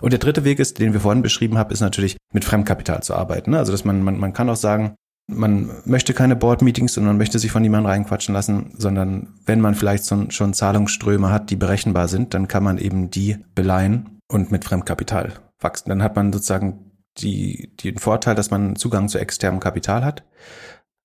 [0.00, 3.14] Und der dritte Weg ist, den wir vorhin beschrieben haben, ist natürlich mit Fremdkapital zu
[3.14, 3.52] arbeiten.
[3.52, 3.58] Ne?
[3.58, 4.96] Also dass man, man, man kann auch sagen,
[5.28, 9.74] man möchte keine Board-Meetings und man möchte sich von niemandem reinquatschen lassen, sondern wenn man
[9.74, 14.50] vielleicht so, schon Zahlungsströme hat, die berechenbar sind, dann kann man eben die beleihen und
[14.50, 15.90] mit Fremdkapital wachsen.
[15.90, 20.24] Dann hat man sozusagen die, den Vorteil, dass man Zugang zu externem Kapital hat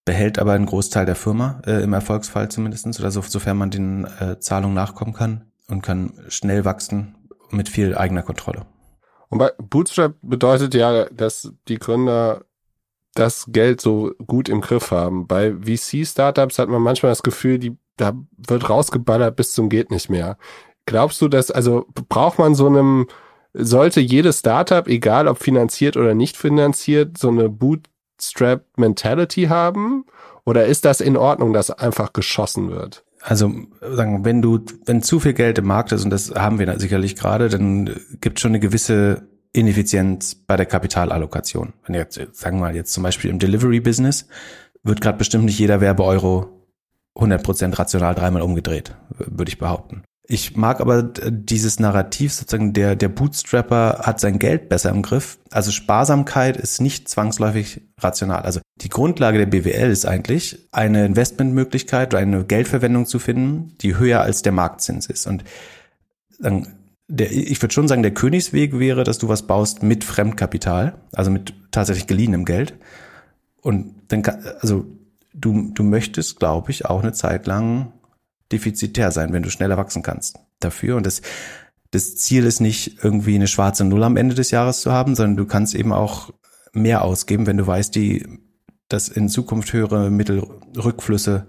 [0.05, 4.05] behält aber einen Großteil der Firma, äh, im Erfolgsfall zumindestens oder so, sofern man den
[4.19, 7.15] äh, Zahlungen nachkommen kann und kann schnell wachsen
[7.51, 8.65] mit viel eigener Kontrolle.
[9.29, 12.45] Und bei Bootstrap bedeutet ja, dass die Gründer
[13.15, 15.27] das Geld so gut im Griff haben.
[15.27, 20.09] Bei VC-Startups hat man manchmal das Gefühl, die, da wird rausgeballert bis zum geht nicht
[20.09, 20.37] mehr.
[20.85, 23.07] Glaubst du, dass, also braucht man so einem,
[23.53, 27.87] sollte jedes Startup, egal ob finanziert oder nicht finanziert, so eine Boot
[28.23, 30.05] Bootstrap-Mentality haben?
[30.45, 33.03] Oder ist das in Ordnung, dass einfach geschossen wird?
[33.21, 33.51] Also
[33.81, 37.15] sagen, wenn du, wenn zu viel Geld im Markt ist, und das haben wir sicherlich
[37.15, 41.73] gerade, dann gibt es schon eine gewisse Ineffizienz bei der Kapitalallokation.
[41.85, 44.27] Wenn jetzt, sagen wir mal, jetzt zum Beispiel im Delivery-Business
[44.83, 46.49] wird gerade bestimmt nicht jeder Werbeeuro
[47.15, 50.03] 100% rational dreimal umgedreht, würde ich behaupten.
[50.25, 55.37] Ich mag aber dieses Narrativ sozusagen, der, der Bootstrapper hat sein Geld besser im Griff.
[55.51, 58.43] Also Sparsamkeit ist nicht zwangsläufig rational.
[58.43, 63.97] Also die Grundlage der BWL ist eigentlich, eine Investmentmöglichkeit oder eine Geldverwendung zu finden, die
[63.97, 65.27] höher als der Marktzins ist.
[65.27, 65.43] Und
[66.39, 66.67] dann,
[67.09, 71.31] der, ich würde schon sagen, der Königsweg wäre, dass du was baust mit Fremdkapital, also
[71.31, 72.75] mit tatsächlich geliehenem Geld.
[73.61, 74.23] Und dann
[74.61, 74.85] also
[75.33, 77.91] du, du möchtest, glaube ich, auch eine Zeit lang
[78.53, 80.95] defizitär sein, wenn du schneller wachsen kannst dafür.
[80.95, 81.21] Und das,
[81.91, 85.37] das Ziel ist nicht irgendwie eine schwarze Null am Ende des Jahres zu haben, sondern
[85.37, 86.31] du kannst eben auch
[86.73, 88.25] mehr ausgeben, wenn du weißt, die,
[88.87, 91.45] dass in Zukunft höhere Mittelrückflüsse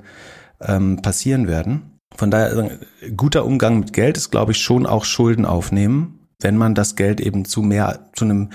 [0.61, 1.99] ähm, passieren werden.
[2.17, 2.71] Von daher, also,
[3.17, 7.21] guter Umgang mit Geld ist, glaube ich, schon auch Schulden aufnehmen, wenn man das Geld
[7.21, 8.51] eben zu mehr, zu einem,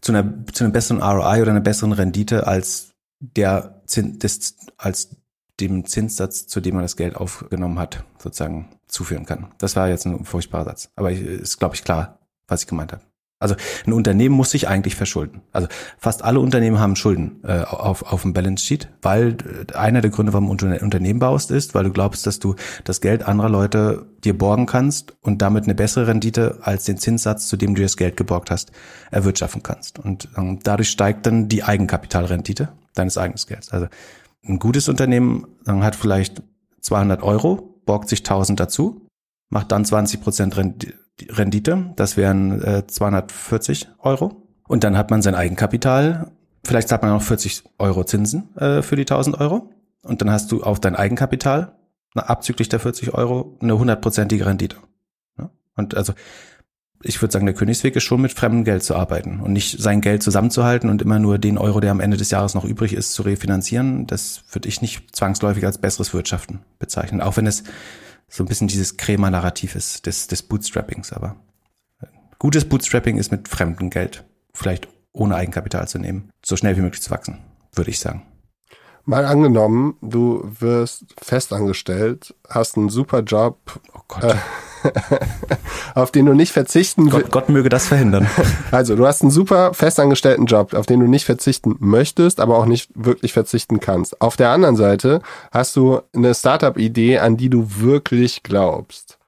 [0.00, 5.16] zu einer, zu einem besseren ROI oder einer besseren Rendite als der, des, als
[5.60, 9.48] dem Zinssatz, zu dem man das Geld aufgenommen hat, sozusagen zuführen kann.
[9.58, 10.90] Das war jetzt ein furchtbarer Satz.
[10.96, 13.02] Aber ist, glaube ich, klar, was ich gemeint habe.
[13.40, 15.42] Also ein Unternehmen muss sich eigentlich verschulden.
[15.52, 19.36] Also fast alle Unternehmen haben Schulden äh, auf, auf dem Balance Sheet, weil
[19.68, 22.54] äh, einer der Gründe, warum du ein Unternehmen baust, ist, weil du glaubst, dass du
[22.84, 27.46] das Geld anderer Leute dir borgen kannst und damit eine bessere Rendite als den Zinssatz,
[27.46, 28.72] zu dem du das Geld geborgt hast,
[29.10, 29.98] erwirtschaften kannst.
[29.98, 33.72] Und ähm, dadurch steigt dann die Eigenkapitalrendite deines eigenen Gelds.
[33.72, 33.88] Also
[34.46, 36.42] ein gutes Unternehmen hat vielleicht
[36.80, 39.06] 200 Euro, borgt sich 1000 dazu,
[39.48, 44.42] macht dann 20 Prozent Rendite, das wären äh, 240 Euro.
[44.66, 46.32] Und dann hat man sein Eigenkapital,
[46.64, 49.70] vielleicht zahlt man noch 40 Euro Zinsen äh, für die 1000 Euro.
[50.02, 51.72] Und dann hast du auf dein Eigenkapital,
[52.14, 54.76] na, abzüglich der 40 Euro, eine hundertprozentige Rendite.
[55.38, 55.50] Ja?
[55.76, 56.12] Und also
[57.04, 60.00] ich würde sagen, der Königsweg ist schon mit fremdem Geld zu arbeiten und nicht sein
[60.00, 63.12] Geld zusammenzuhalten und immer nur den Euro, der am Ende des Jahres noch übrig ist,
[63.12, 64.06] zu refinanzieren.
[64.06, 67.64] Das würde ich nicht zwangsläufig als besseres Wirtschaften bezeichnen, auch wenn es
[68.28, 71.12] so ein bisschen dieses Krämer-Narrativ ist des, des Bootstrappings.
[71.12, 71.36] Aber
[72.38, 74.24] gutes Bootstrapping ist mit fremdem Geld,
[74.54, 77.38] vielleicht ohne Eigenkapital zu nehmen, so schnell wie möglich zu wachsen,
[77.74, 78.22] würde ich sagen.
[79.06, 83.58] Mal angenommen, du wirst festangestellt, hast einen super Job.
[83.94, 84.24] Oh Gott.
[84.24, 84.36] Äh,
[85.94, 88.26] auf den du nicht verzichten Gott, Gott möge das verhindern.
[88.70, 92.66] Also, du hast einen super festangestellten Job, auf den du nicht verzichten möchtest, aber auch
[92.66, 94.20] nicht wirklich verzichten kannst.
[94.20, 95.20] Auf der anderen Seite
[95.52, 99.18] hast du eine Startup-Idee, an die du wirklich glaubst.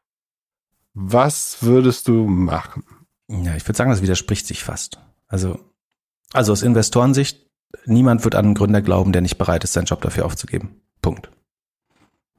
[0.95, 2.85] Was würdest du machen?
[3.29, 4.99] Ja, ich würde sagen, das widerspricht sich fast.
[5.29, 5.59] Also,
[6.33, 7.46] also aus Investorensicht,
[7.85, 10.81] niemand wird an einen Gründer glauben, der nicht bereit ist, seinen Job dafür aufzugeben.
[11.03, 11.31] Punkt.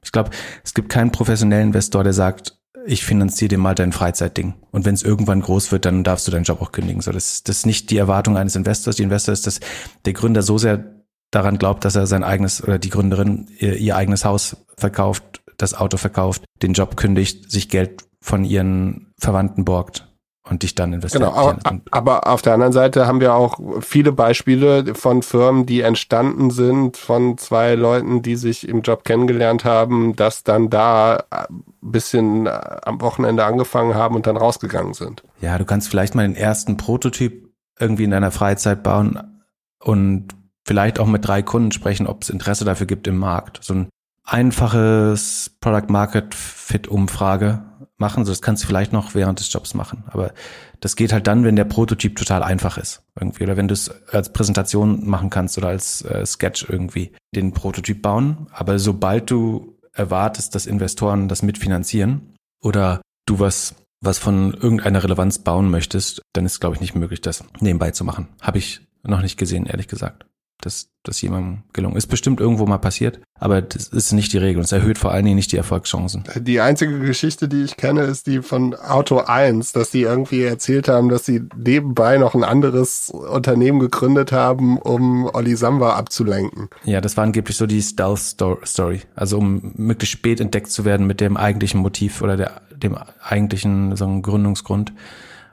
[0.02, 0.30] Ich glaube,
[0.64, 4.54] es gibt keinen professionellen Investor, der sagt, ich finanziere dir mal dein Freizeitding.
[4.70, 7.02] Und wenn es irgendwann groß wird, dann darfst du deinen Job auch kündigen.
[7.02, 8.96] So, das, das ist nicht die Erwartung eines Investors.
[8.96, 9.60] Die Investor ist, dass
[10.04, 10.94] der Gründer so sehr
[11.30, 15.74] daran glaubt, dass er sein eigenes oder die Gründerin ihr, ihr eigenes Haus verkauft, das
[15.74, 20.07] Auto verkauft, den Job kündigt, sich Geld von ihren Verwandten borgt
[20.50, 21.24] und dich dann investieren.
[21.24, 26.50] Genau, aber, auf der anderen Seite haben wir auch viele Beispiele von Firmen, die entstanden
[26.50, 32.46] sind von zwei Leuten, die sich im Job kennengelernt haben, dass dann da ein bisschen
[32.46, 32.50] äh,
[32.82, 35.22] am Wochenende angefangen haben und dann rausgegangen sind.
[35.40, 39.42] Ja, du kannst vielleicht mal den ersten Prototyp irgendwie in deiner Freizeit bauen
[39.82, 40.28] und
[40.64, 43.60] vielleicht auch mit drei Kunden sprechen, ob es Interesse dafür gibt im Markt.
[43.62, 43.88] So ein
[44.24, 47.62] einfaches Product Market Fit Umfrage
[47.98, 48.24] machen.
[48.24, 50.04] So, das kannst du vielleicht noch während des Jobs machen.
[50.08, 50.32] Aber
[50.80, 53.02] das geht halt dann, wenn der Prototyp total einfach ist.
[53.18, 53.44] Irgendwie.
[53.44, 58.02] Oder wenn du es als Präsentation machen kannst oder als äh, Sketch irgendwie den Prototyp
[58.02, 58.46] bauen.
[58.52, 65.40] Aber sobald du erwartest, dass Investoren das mitfinanzieren oder du was was von irgendeiner Relevanz
[65.40, 68.28] bauen möchtest, dann ist, glaube ich, nicht möglich, das nebenbei zu machen.
[68.40, 70.27] Habe ich noch nicht gesehen, ehrlich gesagt
[70.60, 72.08] dass das jemandem gelungen ist.
[72.08, 74.62] Bestimmt irgendwo mal passiert, aber das ist nicht die Regel.
[74.62, 76.24] Es erhöht vor allen Dingen nicht die Erfolgschancen.
[76.36, 80.88] Die einzige Geschichte, die ich kenne, ist die von Auto 1, dass die irgendwie erzählt
[80.88, 86.68] haben, dass sie nebenbei noch ein anderes Unternehmen gegründet haben, um Olli Samba abzulenken.
[86.84, 89.02] Ja, das war angeblich so die Stealth-Story.
[89.14, 93.96] Also um möglichst spät entdeckt zu werden mit dem eigentlichen Motiv oder der, dem eigentlichen
[93.96, 94.92] so einem Gründungsgrund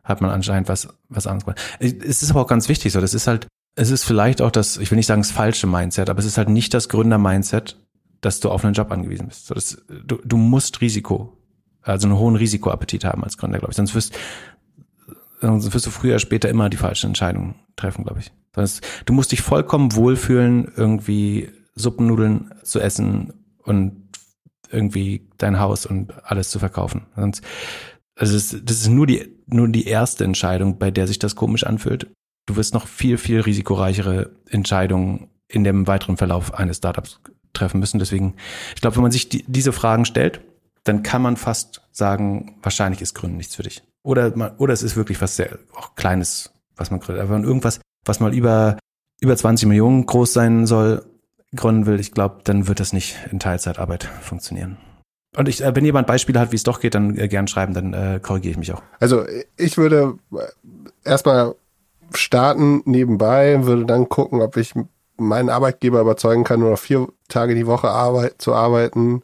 [0.03, 1.61] hat man anscheinend was, was anderes gemacht.
[1.79, 3.01] Es ist aber auch ganz wichtig so.
[3.01, 6.09] Das ist halt, es ist vielleicht auch das, ich will nicht sagen das falsche Mindset,
[6.09, 7.77] aber es ist halt nicht das Gründer-Mindset,
[8.21, 9.51] dass du auf einen Job angewiesen bist.
[9.51, 11.37] Das, du, du musst Risiko,
[11.81, 13.75] also einen hohen Risikoappetit haben als Gründer, glaube ich.
[13.75, 14.17] Sonst wirst,
[15.41, 18.31] sonst wirst du früher später immer die falsche Entscheidung treffen, glaube ich.
[18.55, 24.09] Sonst, du musst dich vollkommen wohlfühlen, irgendwie Suppennudeln zu essen und
[24.71, 27.07] irgendwie dein Haus und alles zu verkaufen.
[27.17, 27.43] Sonst,
[28.15, 31.65] also das, das ist nur die, nur die erste Entscheidung, bei der sich das komisch
[31.65, 32.07] anfühlt
[32.45, 37.19] du wirst noch viel, viel risikoreichere Entscheidungen in dem weiteren Verlauf eines Startups
[37.53, 37.99] treffen müssen.
[37.99, 38.35] Deswegen,
[38.75, 40.41] ich glaube, wenn man sich die, diese Fragen stellt,
[40.83, 43.83] dann kann man fast sagen, wahrscheinlich ist Gründen nichts für dich.
[44.03, 47.23] Oder, man, oder es ist wirklich was sehr auch Kleines, was man gründet.
[47.23, 48.77] Aber wenn irgendwas, was mal über,
[49.19, 51.03] über 20 Millionen groß sein soll,
[51.55, 54.77] gründen will, ich glaube, dann wird das nicht in Teilzeitarbeit funktionieren.
[55.35, 57.73] Und ich, äh, wenn jemand Beispiele hat, wie es doch geht, dann äh, gern schreiben,
[57.73, 58.83] dann äh, korrigiere ich mich auch.
[58.99, 59.25] Also
[59.57, 60.17] ich würde
[61.03, 61.55] erstmal
[62.13, 64.73] starten nebenbei, würde dann gucken, ob ich
[65.17, 69.21] meinen Arbeitgeber überzeugen kann, nur noch vier Tage die Woche arbeit zu arbeiten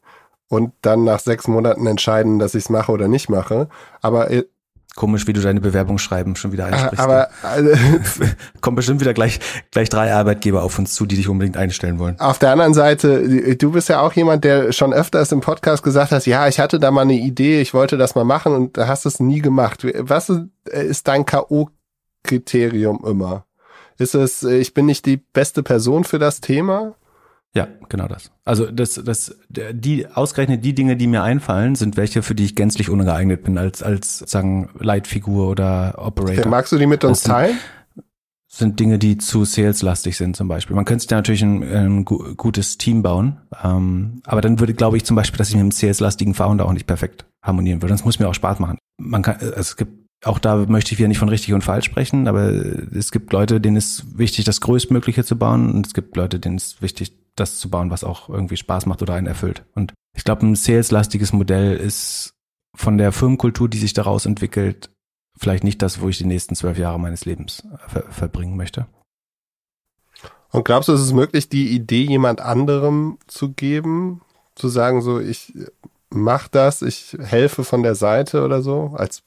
[0.48, 3.70] und dann nach sechs Monaten entscheiden, dass ich es mache oder nicht mache.
[4.02, 4.44] Aber äh,
[4.94, 7.00] Komisch, wie du deine Bewerbung schreiben schon wieder einsprichst.
[7.00, 7.72] Aber also,
[8.62, 9.40] kommen bestimmt wieder gleich
[9.72, 12.20] gleich drei Arbeitgeber auf uns zu, die dich unbedingt einstellen wollen.
[12.20, 16.12] Auf der anderen Seite, du bist ja auch jemand, der schon öfters im Podcast gesagt
[16.12, 18.90] hat, ja, ich hatte da mal eine Idee, ich wollte das mal machen und da
[18.90, 19.88] hast es nie gemacht.
[19.98, 20.30] Was
[20.66, 21.70] ist dein KO
[22.24, 23.46] Kriterium immer?
[23.98, 26.96] Ist es, äh, ich bin nicht die beste Person für das Thema?
[27.54, 28.32] Ja, genau das.
[28.46, 32.56] Also das, das, die ausgerechnet die Dinge, die mir einfallen, sind welche, für die ich
[32.56, 36.40] gänzlich ungeeignet bin als als sagen Leitfigur oder Operator.
[36.40, 37.58] Okay, magst du die mit uns teilen?
[38.54, 40.76] sind Dinge, die zu saleslastig sind zum Beispiel.
[40.76, 44.74] Man könnte sich da natürlich ein, ein gu- gutes Team bauen, ähm, aber dann würde,
[44.74, 47.94] glaube ich, zum Beispiel, dass ich mit einem saleslastigen Founder auch nicht perfekt harmonieren würde.
[47.94, 48.78] Das muss mir auch Spaß machen.
[48.98, 51.86] Man kann, also es gibt auch da möchte ich wieder nicht von richtig und falsch
[51.86, 56.16] sprechen, aber es gibt Leute, denen ist wichtig, das Größtmögliche zu bauen und es gibt
[56.16, 59.64] Leute, denen ist wichtig, das zu bauen, was auch irgendwie Spaß macht oder einen erfüllt.
[59.74, 62.34] Und ich glaube, ein saleslastiges Modell ist
[62.76, 64.92] von der Firmenkultur, die sich daraus entwickelt,
[65.38, 68.86] vielleicht nicht das, wo ich die nächsten zwölf Jahre meines Lebens äh, ver verbringen möchte.
[70.52, 74.22] Und glaubst du, es ist möglich, die Idee jemand anderem zu geben?
[74.54, 75.54] Zu sagen, so, ich
[76.10, 79.24] mach das, ich helfe von der Seite oder so, als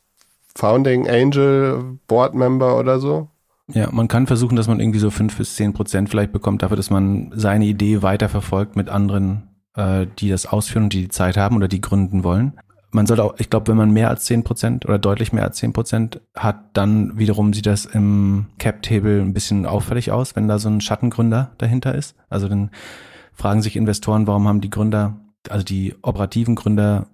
[0.57, 3.29] Founding Angel, Board Member oder so?
[3.73, 6.77] Ja, man kann versuchen, dass man irgendwie so fünf bis zehn Prozent vielleicht bekommt dafür,
[6.77, 11.37] dass man seine Idee weiterverfolgt mit anderen, äh, die das ausführen und die die Zeit
[11.37, 12.59] haben oder die gründen wollen.
[12.91, 15.57] Man sollte auch, ich glaube, wenn man mehr als zehn Prozent oder deutlich mehr als
[15.57, 20.59] zehn Prozent hat, dann wiederum sieht das im Cap-Table ein bisschen auffällig aus, wenn da
[20.59, 22.15] so ein Schattengründer dahinter ist.
[22.29, 22.71] Also dann
[23.33, 25.17] fragen sich Investoren, warum haben die Gründer,
[25.49, 27.09] also die operativen Gründer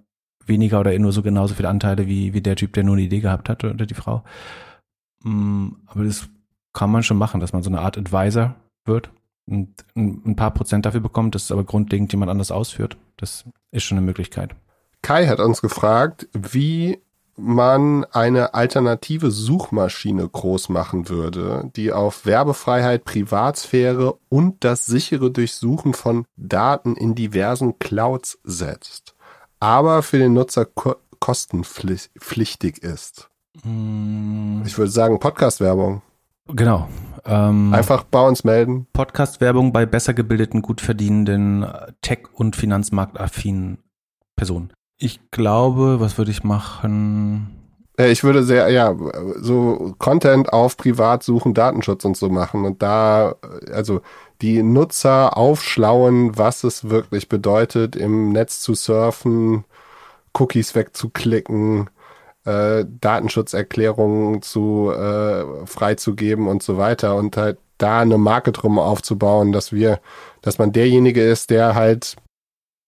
[0.50, 3.20] weniger oder nur so genauso viele Anteile wie, wie der Typ, der nur eine Idee
[3.20, 4.22] gehabt hat oder die Frau.
[5.22, 6.28] Mm, Aber das
[6.74, 9.10] kann man schon machen, dass man so eine Art Advisor wird
[9.46, 12.96] und ein paar Prozent dafür bekommt, das aber grundlegend jemand anders ausführt.
[13.16, 14.54] Das ist schon eine Möglichkeit.
[15.02, 16.98] Kai hat uns gefragt, wie
[17.36, 25.94] man eine alternative Suchmaschine groß machen würde, die auf Werbefreiheit, Privatsphäre und das sichere Durchsuchen
[25.94, 29.14] von Daten in diversen Clouds setzt,
[29.60, 33.28] aber für den Nutzer ko kostenpflichtig ist.
[33.64, 36.02] Mm, Ich würde sagen Podcast-Werbung.
[36.48, 36.88] Genau.
[37.26, 38.86] Ähm, Einfach bei uns melden.
[38.92, 41.66] Podcast-Werbung bei besser gebildeten, gut verdienenden,
[42.00, 43.78] tech- und finanzmarktaffinen
[44.36, 44.72] Personen.
[44.96, 47.50] Ich glaube, was würde ich machen?
[47.98, 48.94] Äh, Ich würde sehr, ja,
[49.36, 53.34] so Content auf Privat suchen, Datenschutz und so machen und da,
[53.72, 54.00] also
[54.42, 59.64] die Nutzer aufschlauen, was es wirklich bedeutet, im Netz zu surfen,
[60.32, 61.90] Cookies wegzuklicken,
[62.44, 69.52] äh, Datenschutzerklärungen zu äh, freizugeben und so weiter und halt da eine Marke drum aufzubauen,
[69.52, 70.00] dass wir,
[70.42, 72.16] dass man derjenige ist, der halt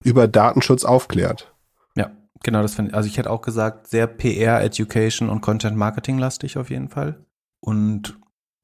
[0.04, 1.52] über Datenschutz aufklärt.
[1.96, 2.10] Ja,
[2.42, 2.96] genau, das finde ich.
[2.96, 7.24] Also ich hätte auch gesagt, sehr PR, Education und Content Marketing lastig auf jeden Fall.
[7.60, 8.18] Und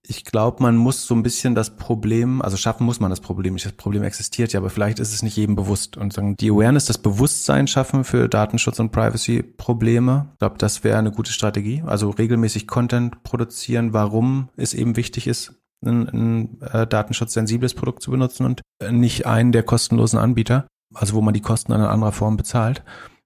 [0.07, 3.55] ich glaube, man muss so ein bisschen das Problem, also schaffen muss man das Problem
[3.55, 3.67] nicht.
[3.67, 5.97] Das Problem existiert ja, aber vielleicht ist es nicht jedem bewusst.
[5.97, 10.31] Und sagen, die Awareness, das Bewusstsein schaffen für Datenschutz und Privacy-Probleme.
[10.33, 11.83] Ich glaube, das wäre eine gute Strategie.
[11.85, 18.11] Also regelmäßig Content produzieren, warum es eben wichtig ist, ein, ein äh, datenschutzsensibles Produkt zu
[18.11, 21.91] benutzen und äh, nicht einen der kostenlosen Anbieter, also wo man die Kosten in einer
[21.91, 22.83] anderen Form bezahlt.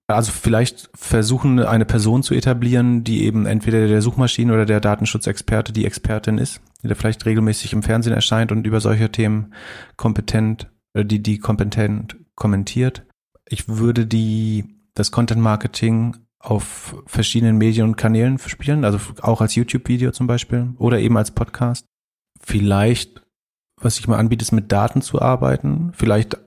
[0.07, 5.71] Also vielleicht versuchen, eine Person zu etablieren, die eben entweder der Suchmaschine oder der Datenschutzexperte
[5.71, 9.53] die Expertin ist, die da vielleicht regelmäßig im Fernsehen erscheint und über solche Themen
[9.95, 13.05] kompetent, äh, die, die kompetent kommentiert.
[13.47, 19.55] Ich würde die, das Content Marketing auf verschiedenen Medien und Kanälen spielen, also auch als
[19.55, 21.85] YouTube-Video zum Beispiel oder eben als Podcast.
[22.41, 23.21] Vielleicht,
[23.79, 25.91] was ich mal anbiete, ist mit Daten zu arbeiten.
[25.93, 26.37] Vielleicht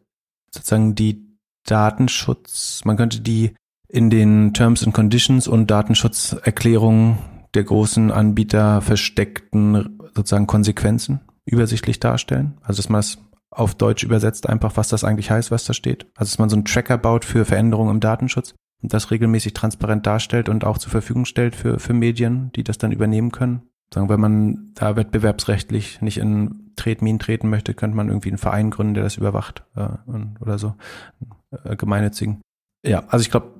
[0.51, 1.26] sozusagen die
[1.67, 3.55] Datenschutz, man könnte die
[3.89, 7.19] in den Terms and Conditions und Datenschutzerklärungen
[7.55, 12.59] der großen Anbieter versteckten sozusagen Konsequenzen übersichtlich darstellen.
[12.63, 13.19] Also dass man es
[13.51, 16.07] auf Deutsch übersetzt einfach, was das eigentlich heißt, was da steht.
[16.17, 20.07] Also dass man so einen Tracker baut für Veränderungen im Datenschutz und das regelmäßig transparent
[20.07, 23.63] darstellt und auch zur Verfügung stellt für, für Medien, die das dann übernehmen können.
[23.95, 28.71] Sagen, wenn man da wettbewerbsrechtlich nicht in Tretminen treten möchte, könnte man irgendwie einen Verein
[28.71, 30.75] gründen, der das überwacht äh, und- oder so,
[31.65, 32.41] äh, gemeinnützigen.
[32.87, 33.53] Ja, also ich glaube,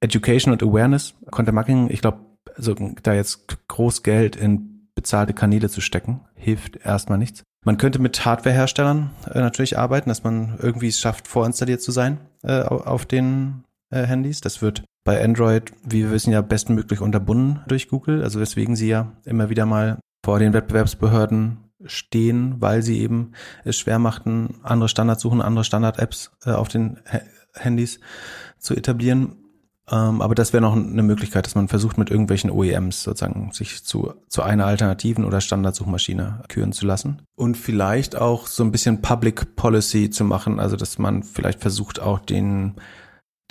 [0.00, 2.18] Education und Awareness, Content ich glaube,
[2.56, 7.42] also da jetzt groß Geld in bezahlte Kanäle zu stecken, hilft erstmal nichts.
[7.64, 12.18] Man könnte mit Hardwareherstellern äh, natürlich arbeiten, dass man irgendwie es schafft, vorinstalliert zu sein
[12.42, 14.40] äh, au- auf den äh, Handys.
[14.40, 18.88] Das wird bei Android, wie wir wissen, ja bestmöglich unterbunden durch Google, also weswegen sie
[18.88, 23.32] ja immer wieder mal vor den Wettbewerbsbehörden stehen, weil sie eben
[23.64, 27.22] es schwer machten, andere Standards suchen, andere Standard-Apps äh, auf den Ha-
[27.54, 28.00] Handys
[28.58, 29.36] zu etablieren.
[29.90, 33.84] Ähm, aber das wäre noch eine Möglichkeit, dass man versucht, mit irgendwelchen OEMs sozusagen sich
[33.84, 37.22] zu, zu einer alternativen oder Standardsuchmaschine küren zu lassen.
[37.36, 42.00] Und vielleicht auch so ein bisschen Public Policy zu machen, also dass man vielleicht versucht,
[42.00, 42.74] auch den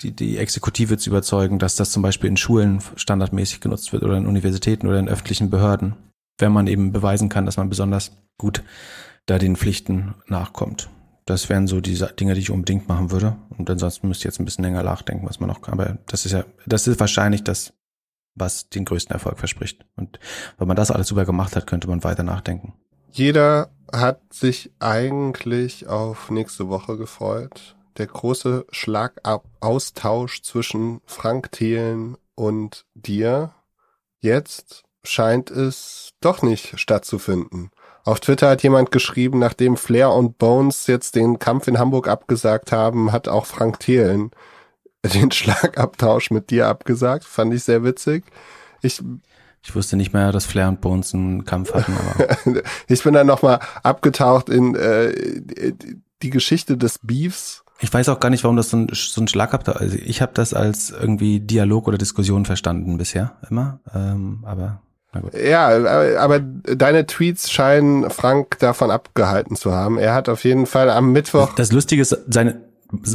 [0.00, 4.16] die, die Exekutive zu überzeugen, dass das zum Beispiel in Schulen standardmäßig genutzt wird oder
[4.16, 5.96] in Universitäten oder in öffentlichen Behörden,
[6.38, 8.62] wenn man eben beweisen kann, dass man besonders gut
[9.26, 10.88] da den Pflichten nachkommt.
[11.26, 13.36] Das wären so die Dinge, die ich unbedingt machen würde.
[13.58, 15.78] Und ansonsten müsste ich jetzt ein bisschen länger nachdenken, was man noch kann.
[15.78, 17.74] Aber das ist ja, das ist wahrscheinlich das,
[18.34, 19.84] was den größten Erfolg verspricht.
[19.96, 20.18] Und
[20.56, 22.72] wenn man das alles super gemacht hat, könnte man weiter nachdenken.
[23.10, 27.76] Jeder hat sich eigentlich auf nächste Woche gefreut.
[27.98, 33.52] Der große Schlagaustausch zwischen Frank Thelen und dir.
[34.20, 37.70] Jetzt scheint es doch nicht stattzufinden.
[38.04, 42.72] Auf Twitter hat jemand geschrieben, nachdem Flair und Bones jetzt den Kampf in Hamburg abgesagt
[42.72, 44.30] haben, hat auch Frank Thelen
[45.04, 47.24] den Schlagabtausch mit dir abgesagt.
[47.24, 48.24] Fand ich sehr witzig.
[48.82, 49.02] Ich
[49.62, 51.92] ich wusste nicht mehr, dass Flair und Bones einen Kampf hatten.
[51.92, 55.74] Aber ich bin dann nochmal abgetaucht in äh,
[56.22, 57.64] die Geschichte des Beefs.
[57.80, 59.76] Ich weiß auch gar nicht, warum das so ein, so ein Schlagabtausch.
[59.76, 63.80] Also ich habe das als irgendwie Dialog oder Diskussion verstanden bisher immer.
[63.94, 64.80] Ähm, aber
[65.32, 65.68] ja,
[66.18, 69.98] aber deine Tweets scheinen Frank davon abgehalten zu haben.
[69.98, 71.54] Er hat auf jeden Fall am Mittwoch.
[71.54, 72.60] Das Lustige ist, seine,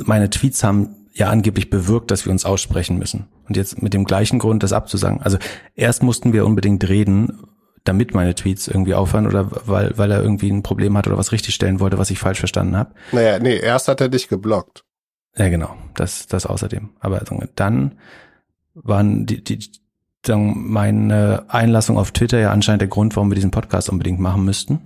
[0.05, 3.27] meine Tweets haben ja angeblich bewirkt, dass wir uns aussprechen müssen.
[3.47, 5.21] Und jetzt mit dem gleichen Grund das abzusagen.
[5.21, 5.37] Also
[5.75, 7.43] erst mussten wir unbedingt reden,
[7.83, 11.31] damit meine Tweets irgendwie aufhören oder weil, weil er irgendwie ein Problem hat oder was
[11.31, 12.93] richtigstellen wollte, was ich falsch verstanden habe.
[13.11, 14.83] Naja, nee, erst hat er dich geblockt.
[15.35, 15.75] Ja, genau.
[15.93, 16.91] Das, das außerdem.
[16.99, 17.21] Aber
[17.55, 17.99] dann
[18.73, 19.59] waren die, die,
[20.27, 24.79] meine Einlassung auf Twitter ja anscheinend der Grund, warum wir diesen Podcast unbedingt machen müssten.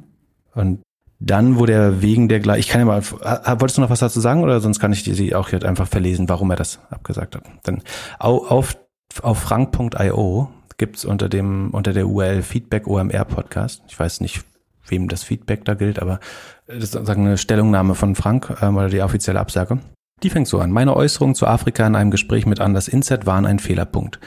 [0.53, 0.81] Und
[1.19, 4.19] dann wurde er wegen der gleich, ich kann ja mal, wolltest du noch was dazu
[4.19, 7.35] sagen oder sonst kann ich dir sie auch jetzt einfach verlesen, warum er das abgesagt
[7.35, 7.43] hat.
[7.63, 7.81] Dann
[8.19, 8.77] auf,
[9.21, 13.81] auf frank.io gibt's unter dem, unter der URL Feedback OMR Podcast.
[13.87, 14.43] Ich weiß nicht,
[14.87, 16.19] wem das Feedback da gilt, aber
[16.67, 19.79] das ist sozusagen eine Stellungnahme von Frank ähm, oder die offizielle Absage.
[20.23, 20.71] Die fängt so an.
[20.71, 24.19] Meine Äußerungen zu Afrika in einem Gespräch mit Anders Inset waren ein Fehlerpunkt.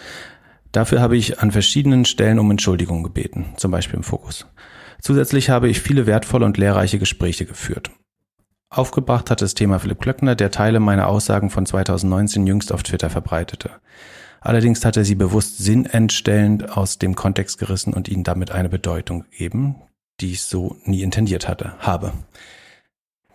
[0.73, 4.47] Dafür habe ich an verschiedenen Stellen um Entschuldigung gebeten, zum Beispiel im Fokus.
[5.01, 7.91] Zusätzlich habe ich viele wertvolle und lehrreiche Gespräche geführt.
[8.69, 13.11] Aufgebracht hat das Thema Philipp Klöckner, der Teile meiner Aussagen von 2019 jüngst auf Twitter
[13.11, 13.71] verbreitete.
[14.41, 19.25] Allerdings hat er sie bewusst sinnentstellend aus dem Kontext gerissen und ihnen damit eine Bedeutung
[19.25, 19.77] gegeben,
[20.21, 22.13] die ich so nie intendiert hatte, habe.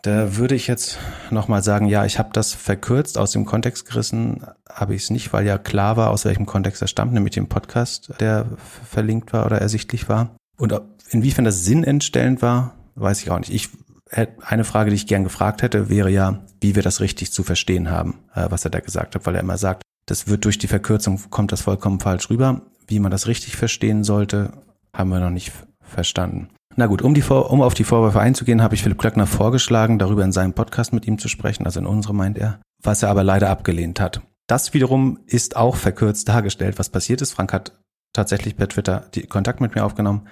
[0.06, 1.00] Da würde ich jetzt
[1.32, 5.34] nochmal sagen, ja, ich habe das verkürzt aus dem Kontext gerissen, habe ich es nicht,
[5.34, 8.46] weil ja klar war, aus welchem Kontext er stammt, nämlich dem Podcast, der
[8.88, 10.36] verlinkt war oder ersichtlich war.
[10.60, 10.80] Und
[11.10, 13.52] inwiefern das sinnentstellend war, weiß ich auch nicht.
[13.52, 13.70] Ich
[14.12, 17.90] eine Frage, die ich gern gefragt hätte, wäre ja, wie wir das richtig zu verstehen
[17.90, 20.68] haben, äh, was er da gesagt hat, weil er immer sagt, das wird durch die
[20.68, 22.62] Verkürzung, kommt das vollkommen falsch rüber.
[22.86, 24.54] Wie man das richtig verstehen sollte,
[24.96, 25.52] haben wir noch nicht
[25.82, 26.50] verstanden.
[26.78, 30.26] Na gut, um, die, um auf die Vorwürfe einzugehen, habe ich Philipp Klöckner vorgeschlagen, darüber
[30.26, 33.24] in seinem Podcast mit ihm zu sprechen, also in unserem meint er, was er aber
[33.24, 34.22] leider abgelehnt hat.
[34.48, 37.32] Das wiederum ist auch verkürzt dargestellt, was passiert ist.
[37.32, 37.80] Frank hat
[38.12, 40.28] tatsächlich per Twitter die Kontakt mit mir aufgenommen,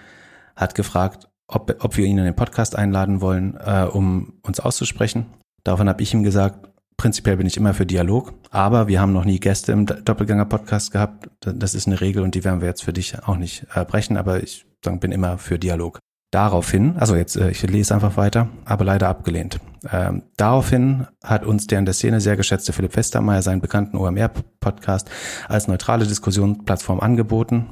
[0.56, 5.28] hat gefragt, ob, ob wir ihn in den Podcast einladen wollen, äh, um uns auszusprechen.
[5.64, 9.26] Daraufhin habe ich ihm gesagt, prinzipiell bin ich immer für Dialog, aber wir haben noch
[9.26, 11.30] nie Gäste im Doppelgänger-Podcast gehabt.
[11.40, 14.18] Das ist eine Regel und die werden wir jetzt für dich auch nicht äh, brechen,
[14.18, 16.00] aber ich bin immer für Dialog.
[16.34, 19.60] Daraufhin, also jetzt, äh, ich lese einfach weiter, aber leider abgelehnt.
[19.92, 25.12] Ähm, daraufhin hat uns der in der Szene sehr geschätzte Philipp Westermeier seinen bekannten OMR-Podcast
[25.48, 27.70] als neutrale Diskussionsplattform angeboten.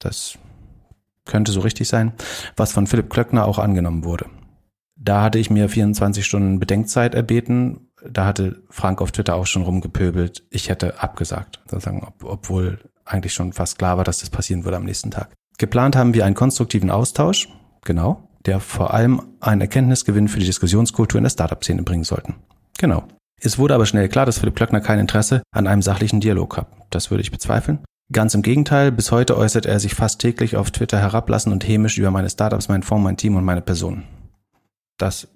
[0.00, 0.36] Das
[1.24, 2.14] könnte so richtig sein,
[2.56, 4.26] was von Philipp Klöckner auch angenommen wurde.
[4.96, 7.92] Da hatte ich mir 24 Stunden Bedenkzeit erbeten.
[8.04, 10.44] Da hatte Frank auf Twitter auch schon rumgepöbelt.
[10.50, 14.78] Ich hätte abgesagt, sozusagen, ob, obwohl eigentlich schon fast klar war, dass das passieren würde
[14.78, 15.32] am nächsten Tag.
[15.58, 17.48] Geplant haben wir einen konstruktiven Austausch
[17.84, 18.28] Genau.
[18.46, 22.34] Der vor allem einen Erkenntnisgewinn für die Diskussionskultur in der Startup-Szene bringen sollten.
[22.78, 23.04] Genau.
[23.40, 26.68] Es wurde aber schnell klar, dass Philipp Klöckner kein Interesse an einem sachlichen Dialog hat.
[26.90, 27.80] Das würde ich bezweifeln.
[28.12, 31.96] Ganz im Gegenteil, bis heute äußert er sich fast täglich auf Twitter herablassen und hämisch
[31.96, 34.04] über meine Startups, meinen Fonds, mein Team und meine Person.
[34.98, 35.28] Das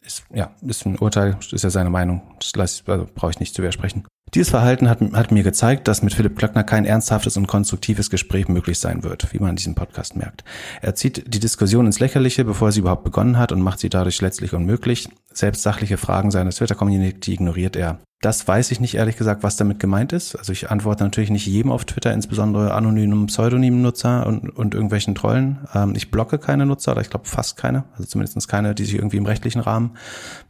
[0.00, 2.22] ist, ja, ist ein Urteil, ist ja seine Meinung.
[2.54, 4.04] Das also brauche ich nicht zu widersprechen.
[4.34, 8.48] Dieses Verhalten hat, hat, mir gezeigt, dass mit Philipp Klöckner kein ernsthaftes und konstruktives Gespräch
[8.48, 10.44] möglich sein wird, wie man in diesem Podcast merkt.
[10.82, 14.20] Er zieht die Diskussion ins Lächerliche, bevor sie überhaupt begonnen hat und macht sie dadurch
[14.20, 15.08] letztlich unmöglich.
[15.32, 17.98] Selbst sachliche Fragen seiner Twitter-Community ignoriert er.
[18.20, 20.34] Das weiß ich nicht ehrlich gesagt, was damit gemeint ist.
[20.34, 25.14] Also ich antworte natürlich nicht jedem auf Twitter, insbesondere anonymen, pseudonymen Nutzer und, und irgendwelchen
[25.14, 25.58] Trollen.
[25.72, 27.84] Ähm, ich blocke keine Nutzer, oder ich glaube fast keine.
[27.92, 29.96] Also zumindest keine, die sich irgendwie im rechtlichen Rahmen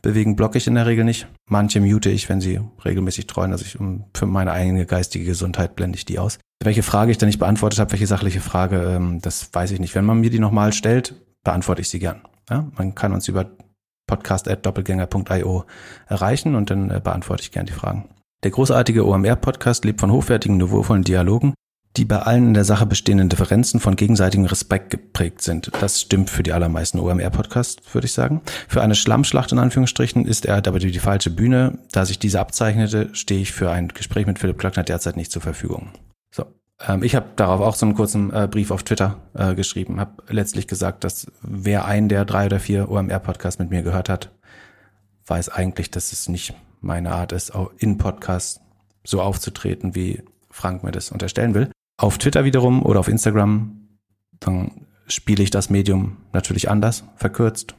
[0.00, 1.26] bewegen, blocke ich in der Regel nicht.
[1.46, 3.52] Manche mute ich, wenn sie regelmäßig trollen.
[3.52, 6.38] Also ich, um, für meine eigene geistige Gesundheit blende ich die aus.
[6.64, 9.94] Welche Frage ich da nicht beantwortet habe, welche sachliche Frage, ähm, das weiß ich nicht.
[9.94, 11.14] Wenn man mir die nochmal stellt,
[11.44, 12.22] beantworte ich sie gern.
[12.48, 13.50] Ja, man kann uns über
[14.09, 15.64] podcast.doppelgänger.io
[16.09, 18.09] erreichen und dann äh, beantworte ich gern die Fragen.
[18.42, 21.54] Der großartige OMR-Podcast lebt von hochwertigen, niveauvollen Dialogen,
[21.96, 25.72] die bei allen in der Sache bestehenden Differenzen von gegenseitigem Respekt geprägt sind.
[25.80, 28.42] Das stimmt für die allermeisten OMR-Podcasts, würde ich sagen.
[28.68, 31.78] Für eine Schlammschlacht in Anführungsstrichen ist er die, die falsche Bühne.
[31.90, 35.42] Da sich diese abzeichnete, stehe ich für ein Gespräch mit Philipp Klöckner derzeit nicht zur
[35.42, 35.90] Verfügung.
[36.87, 40.22] Ähm, ich habe darauf auch so einen kurzen äh, Brief auf Twitter äh, geschrieben, habe
[40.29, 44.31] letztlich gesagt, dass wer einen der drei oder vier OMR-Podcasts mit mir gehört hat,
[45.26, 48.61] weiß eigentlich, dass es nicht meine Art ist, in Podcasts
[49.05, 51.70] so aufzutreten, wie Frank mir das unterstellen will.
[51.97, 53.89] Auf Twitter wiederum oder auf Instagram,
[54.39, 57.74] dann spiele ich das Medium natürlich anders, verkürzt,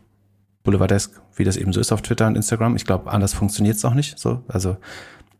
[0.64, 2.76] boulevardesk, wie das eben so ist auf Twitter und Instagram.
[2.76, 4.20] Ich glaube, anders funktioniert es auch nicht.
[4.20, 4.76] So, also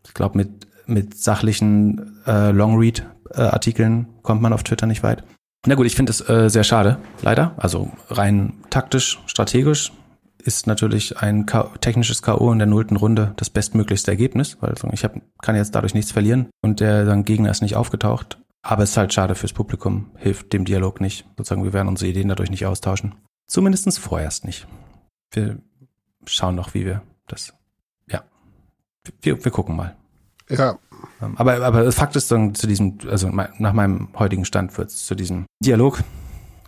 [0.06, 5.24] ich glaube, mit mit sachlichen äh, Longread-Artikeln äh, kommt man auf Twitter nicht weit.
[5.66, 7.54] Na gut, ich finde es äh, sehr schade, leider.
[7.58, 9.92] Also rein taktisch, strategisch
[10.38, 12.50] ist natürlich ein K technisches K.O.
[12.50, 16.48] in der nullten Runde das bestmöglichste Ergebnis, weil ich hab, kann jetzt dadurch nichts verlieren
[16.62, 18.38] und der dann Gegner ist nicht aufgetaucht.
[18.62, 21.26] Aber es ist halt schade fürs Publikum, hilft dem Dialog nicht.
[21.36, 23.14] Sozusagen, wir werden unsere Ideen dadurch nicht austauschen.
[23.46, 24.66] Zumindestens vorerst nicht.
[25.32, 25.58] Wir
[26.26, 27.54] schauen noch, wie wir das.
[28.08, 28.22] Ja.
[29.22, 29.96] Wir, wir gucken mal.
[30.48, 30.78] Ja.
[31.36, 35.14] Aber, aber Fakt ist dann zu diesem, also nach meinem heutigen Stand wird es zu
[35.14, 36.02] diesem Dialog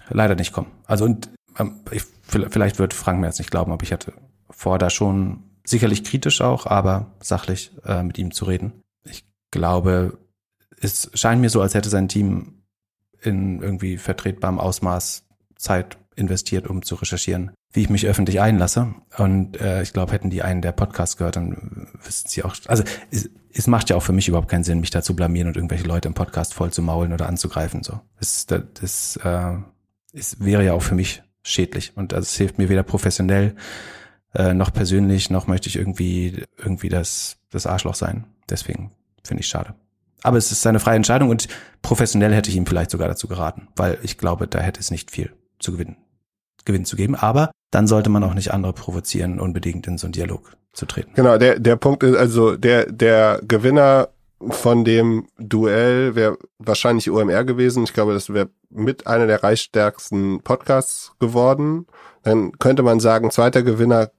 [0.08, 0.68] leider nicht kommen.
[0.86, 4.12] Also und ähm, ich, vielleicht wird Frank mir jetzt nicht glauben, aber ich hatte
[4.50, 8.72] vor, da schon sicherlich kritisch auch, aber sachlich äh, mit ihm zu reden.
[9.04, 10.18] Ich glaube,
[10.80, 12.62] es scheint mir so, als hätte sein Team
[13.20, 15.24] in irgendwie vertretbarem Ausmaß
[15.56, 18.94] Zeit investiert, um zu recherchieren, wie ich mich öffentlich einlasse.
[19.16, 22.56] Und äh, ich glaube, hätten die einen der Podcasts gehört, dann wüssten sie auch.
[22.66, 22.82] Also
[23.55, 25.86] es, macht ja auch für mich überhaupt keinen Sinn, mich da zu blamieren und irgendwelche
[25.86, 27.82] Leute im Podcast voll zu maulen oder anzugreifen.
[27.82, 29.57] So, das, das, das äh,
[30.12, 33.57] es wäre ja auch für mich schädlich und das hilft mir weder professionell
[34.34, 38.24] äh, noch persönlich, noch möchte ich irgendwie irgendwie das das Arschloch sein.
[38.48, 38.92] Deswegen
[39.22, 39.74] finde ich schade.
[40.22, 41.48] Aber es ist seine freie Entscheidung und
[41.82, 45.11] professionell hätte ich ihm vielleicht sogar dazu geraten, weil ich glaube, da hätte es nicht
[45.11, 45.96] viel zu gewinnen,
[46.64, 47.14] Gewinn zu geben.
[47.16, 51.12] Aber dann sollte man auch nicht andere provozieren, unbedingt in so einen Dialog zu treten.
[51.14, 54.08] Genau, der, der Punkt ist also, der, der Gewinner
[54.50, 57.84] von dem Duell wäre wahrscheinlich OMR gewesen.
[57.84, 61.86] Ich glaube, das wäre mit einer der reichstärksten Podcasts geworden.
[62.22, 64.10] Dann könnte man sagen, zweiter Gewinner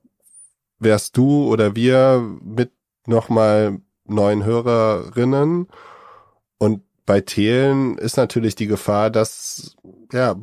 [0.80, 2.72] wärst du oder wir mit
[3.06, 5.68] nochmal neuen Hörerinnen.
[6.58, 9.76] Und bei Thelen ist natürlich die Gefahr, dass,
[10.12, 10.36] ja,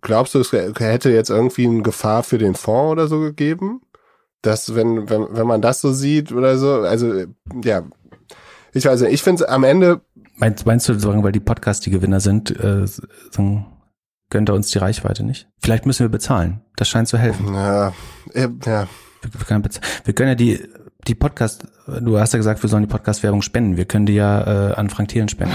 [0.00, 3.82] glaubst du, es hätte jetzt irgendwie eine Gefahr für den Fonds oder so gegeben?
[4.42, 7.24] Dass, wenn, wenn, wenn man das so sieht oder so, also,
[7.64, 7.82] ja,
[8.72, 10.00] ich weiß nicht, ich finde es am Ende.
[10.36, 13.66] Meinst, meinst du, sagen, weil die Podcasts die Gewinner sind, äh, sagen,
[14.30, 15.48] gönnt er uns die Reichweite nicht?
[15.60, 16.62] Vielleicht müssen wir bezahlen.
[16.76, 17.54] Das scheint zu helfen.
[17.54, 17.92] Ja,
[18.34, 18.52] ja.
[18.64, 18.88] Wir,
[19.22, 19.68] wir, können,
[20.04, 20.58] wir können ja die
[21.06, 23.76] die Podcast, du hast ja gesagt, wir sollen die Podcast-Werbung spenden.
[23.76, 25.54] Wir können die ja äh, an Frank Thielen spenden.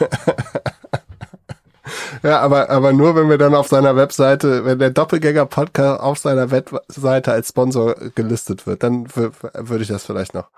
[2.22, 6.50] ja, aber, aber nur, wenn wir dann auf seiner Webseite, wenn der Doppelgänger-Podcast auf seiner
[6.50, 10.50] Webseite als Sponsor gelistet wird, dann würde ich das vielleicht noch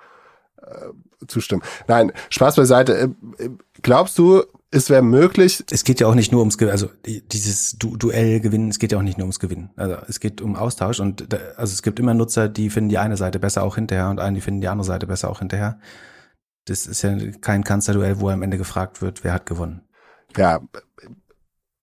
[0.62, 1.62] äh, zustimmen.
[1.88, 3.14] Nein, Spaß beiseite.
[3.38, 3.50] Äh,
[3.82, 4.42] glaubst du,
[4.74, 5.64] es wäre möglich.
[5.70, 8.98] Es geht ja auch nicht nur ums also dieses du Duell gewinnen, es geht ja
[8.98, 9.70] auch nicht nur ums Gewinnen.
[9.76, 12.98] Also es geht um Austausch und da, also es gibt immer Nutzer, die finden die
[12.98, 15.78] eine Seite besser auch hinterher und einen, die finden die andere Seite besser auch hinterher.
[16.64, 19.82] Das ist ja kein Kanzlerduell, wo am Ende gefragt wird, wer hat gewonnen.
[20.36, 20.60] Ja,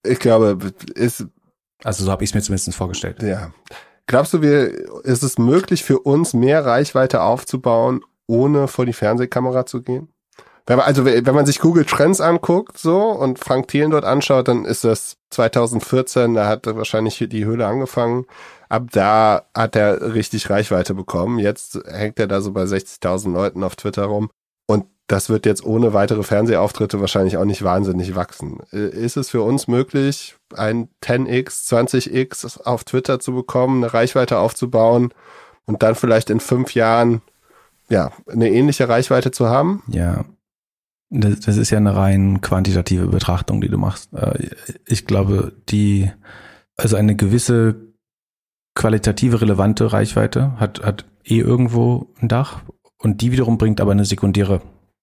[0.04, 0.58] ich glaube,
[0.95, 1.26] ist
[1.84, 3.22] also so habe ich es mir zumindest vorgestellt.
[3.24, 3.52] Ja.
[4.08, 9.66] Glaubst du, wir, ist es möglich für uns mehr Reichweite aufzubauen, ohne vor die Fernsehkamera
[9.66, 10.10] zu gehen?
[10.68, 14.47] Wenn man, also wenn man sich Google Trends anguckt so und Frank Thielen dort anschaut,
[14.47, 18.26] dann ist das 2014, da hat wahrscheinlich die Höhle angefangen.
[18.70, 21.39] Ab da hat er richtig Reichweite bekommen.
[21.39, 24.30] Jetzt hängt er da so bei 60.000 Leuten auf Twitter rum.
[25.08, 28.60] Das wird jetzt ohne weitere Fernsehauftritte wahrscheinlich auch nicht wahnsinnig wachsen.
[28.72, 34.38] Äh, ist es für uns möglich, ein 10x, 20x auf Twitter zu bekommen, eine Reichweite
[34.38, 35.14] aufzubauen
[35.66, 37.22] und dann vielleicht in fünf Jahren
[37.90, 39.84] ja, eine ähnliche Reichweite zu haben?
[39.88, 40.26] Ja,
[41.10, 44.14] das, das ist ja eine rein quantitative Betrachtung, die du machst.
[44.14, 44.49] Äh,
[44.88, 46.10] ich glaube, die,
[46.78, 47.76] also eine gewisse
[48.76, 52.61] qualitative relevante Reichweite hat, hat eh irgendwo ein Dach
[52.98, 54.61] und die wiederum bringt aber eine sekundäre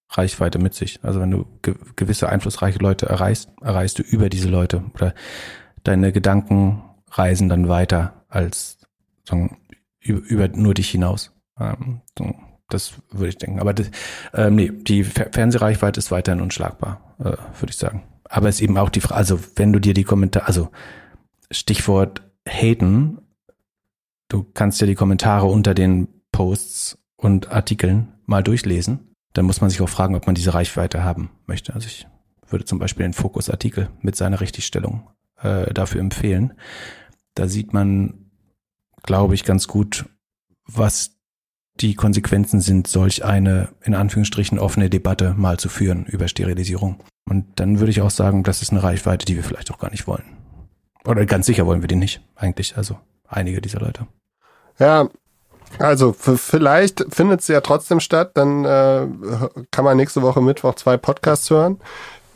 [0.09, 0.99] Reichweite mit sich.
[1.03, 5.13] Also wenn du ge gewisse einflussreiche Leute erreichst, erreichst du über diese Leute oder
[5.83, 8.79] deine Gedanken reisen dann weiter als
[9.23, 9.57] sagen,
[9.99, 11.31] über, über nur dich hinaus.
[11.59, 12.33] Ähm, so
[12.69, 13.59] das würde ich denken.
[13.59, 13.89] Aber das,
[14.33, 18.03] ähm, nee, die Fernsehreichweite ist weiterhin unschlagbar, äh, würde ich sagen.
[18.23, 20.69] Aber es ist eben auch die Frage, also wenn du dir die Kommentare, also
[21.49, 23.19] Stichwort haten,
[24.27, 29.08] du kannst ja die Kommentare unter den Posts und Artikeln mal durchlesen.
[29.33, 31.73] Dann muss man sich auch fragen, ob man diese Reichweite haben möchte.
[31.73, 32.07] Also ich
[32.47, 35.07] würde zum Beispiel den Fokus-Artikel mit seiner Richtigstellung
[35.41, 36.53] äh, dafür empfehlen.
[37.35, 38.31] Da sieht man,
[39.03, 40.05] glaube ich, ganz gut,
[40.65, 41.11] was
[41.75, 47.01] die Konsequenzen sind, solch eine in Anführungsstrichen offene Debatte mal zu führen über Sterilisierung.
[47.25, 49.91] Und dann würde ich auch sagen, das ist eine Reichweite, die wir vielleicht auch gar
[49.91, 50.37] nicht wollen.
[51.05, 52.75] Oder ganz sicher wollen wir die nicht, eigentlich.
[52.75, 52.97] Also
[53.27, 54.07] einige dieser Leute.
[54.79, 55.09] Ja,
[55.77, 58.31] also vielleicht findet sie ja trotzdem statt.
[58.33, 59.07] Dann äh,
[59.71, 61.79] kann man nächste Woche Mittwoch zwei Podcasts hören.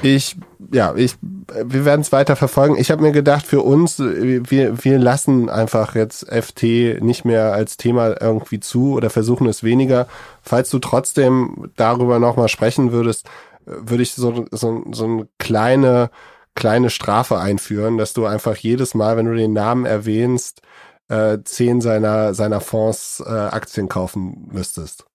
[0.02, 0.36] Ich,
[0.72, 2.76] ja, ich, wir werden es weiter verfolgen.
[2.78, 7.78] Ich habe mir gedacht, für uns, wir, wir lassen einfach jetzt FT nicht mehr als
[7.78, 10.08] Thema irgendwie zu oder versuchen es weniger.
[10.42, 13.30] Falls du trotzdem darüber nochmal sprechen würdest,
[13.66, 16.10] würde ich so, so, so eine kleine,
[16.54, 20.62] kleine Strafe einführen, dass du einfach jedes Mal, wenn du den Namen erwähnst,
[21.10, 25.06] äh, zehn seiner, seiner Fonds äh, Aktien kaufen müsstest.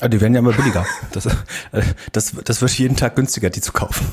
[0.00, 0.86] Ah, die werden ja immer billiger.
[1.12, 1.30] Das, äh,
[2.12, 4.06] das, das wird jeden Tag günstiger, die zu kaufen.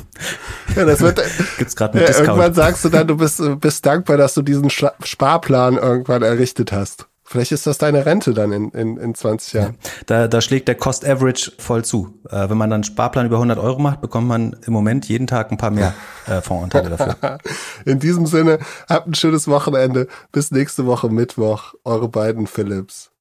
[0.76, 1.22] Ja, das wird,
[1.58, 5.78] Gibt's gerade ja, Irgendwann sagst du dann, du bist, bist dankbar, dass du diesen Sparplan
[5.78, 7.08] irgendwann errichtet hast.
[7.30, 9.78] Vielleicht ist das deine Rente dann in, in, in 20 Jahren.
[10.06, 12.18] Da, da schlägt der Cost Average voll zu.
[12.30, 15.52] Äh, wenn man dann Sparplan über 100 Euro macht, bekommt man im Moment jeden Tag
[15.52, 15.94] ein paar mehr
[16.26, 17.38] äh, Fondsanteile dafür.
[17.86, 20.08] in diesem Sinne, habt ein schönes Wochenende.
[20.32, 21.74] Bis nächste Woche Mittwoch.
[21.84, 23.12] Eure beiden Philips.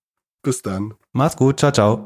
[0.40, 0.94] Bis dann.
[1.12, 1.58] Macht's gut.
[1.58, 2.04] Ciao, ciao.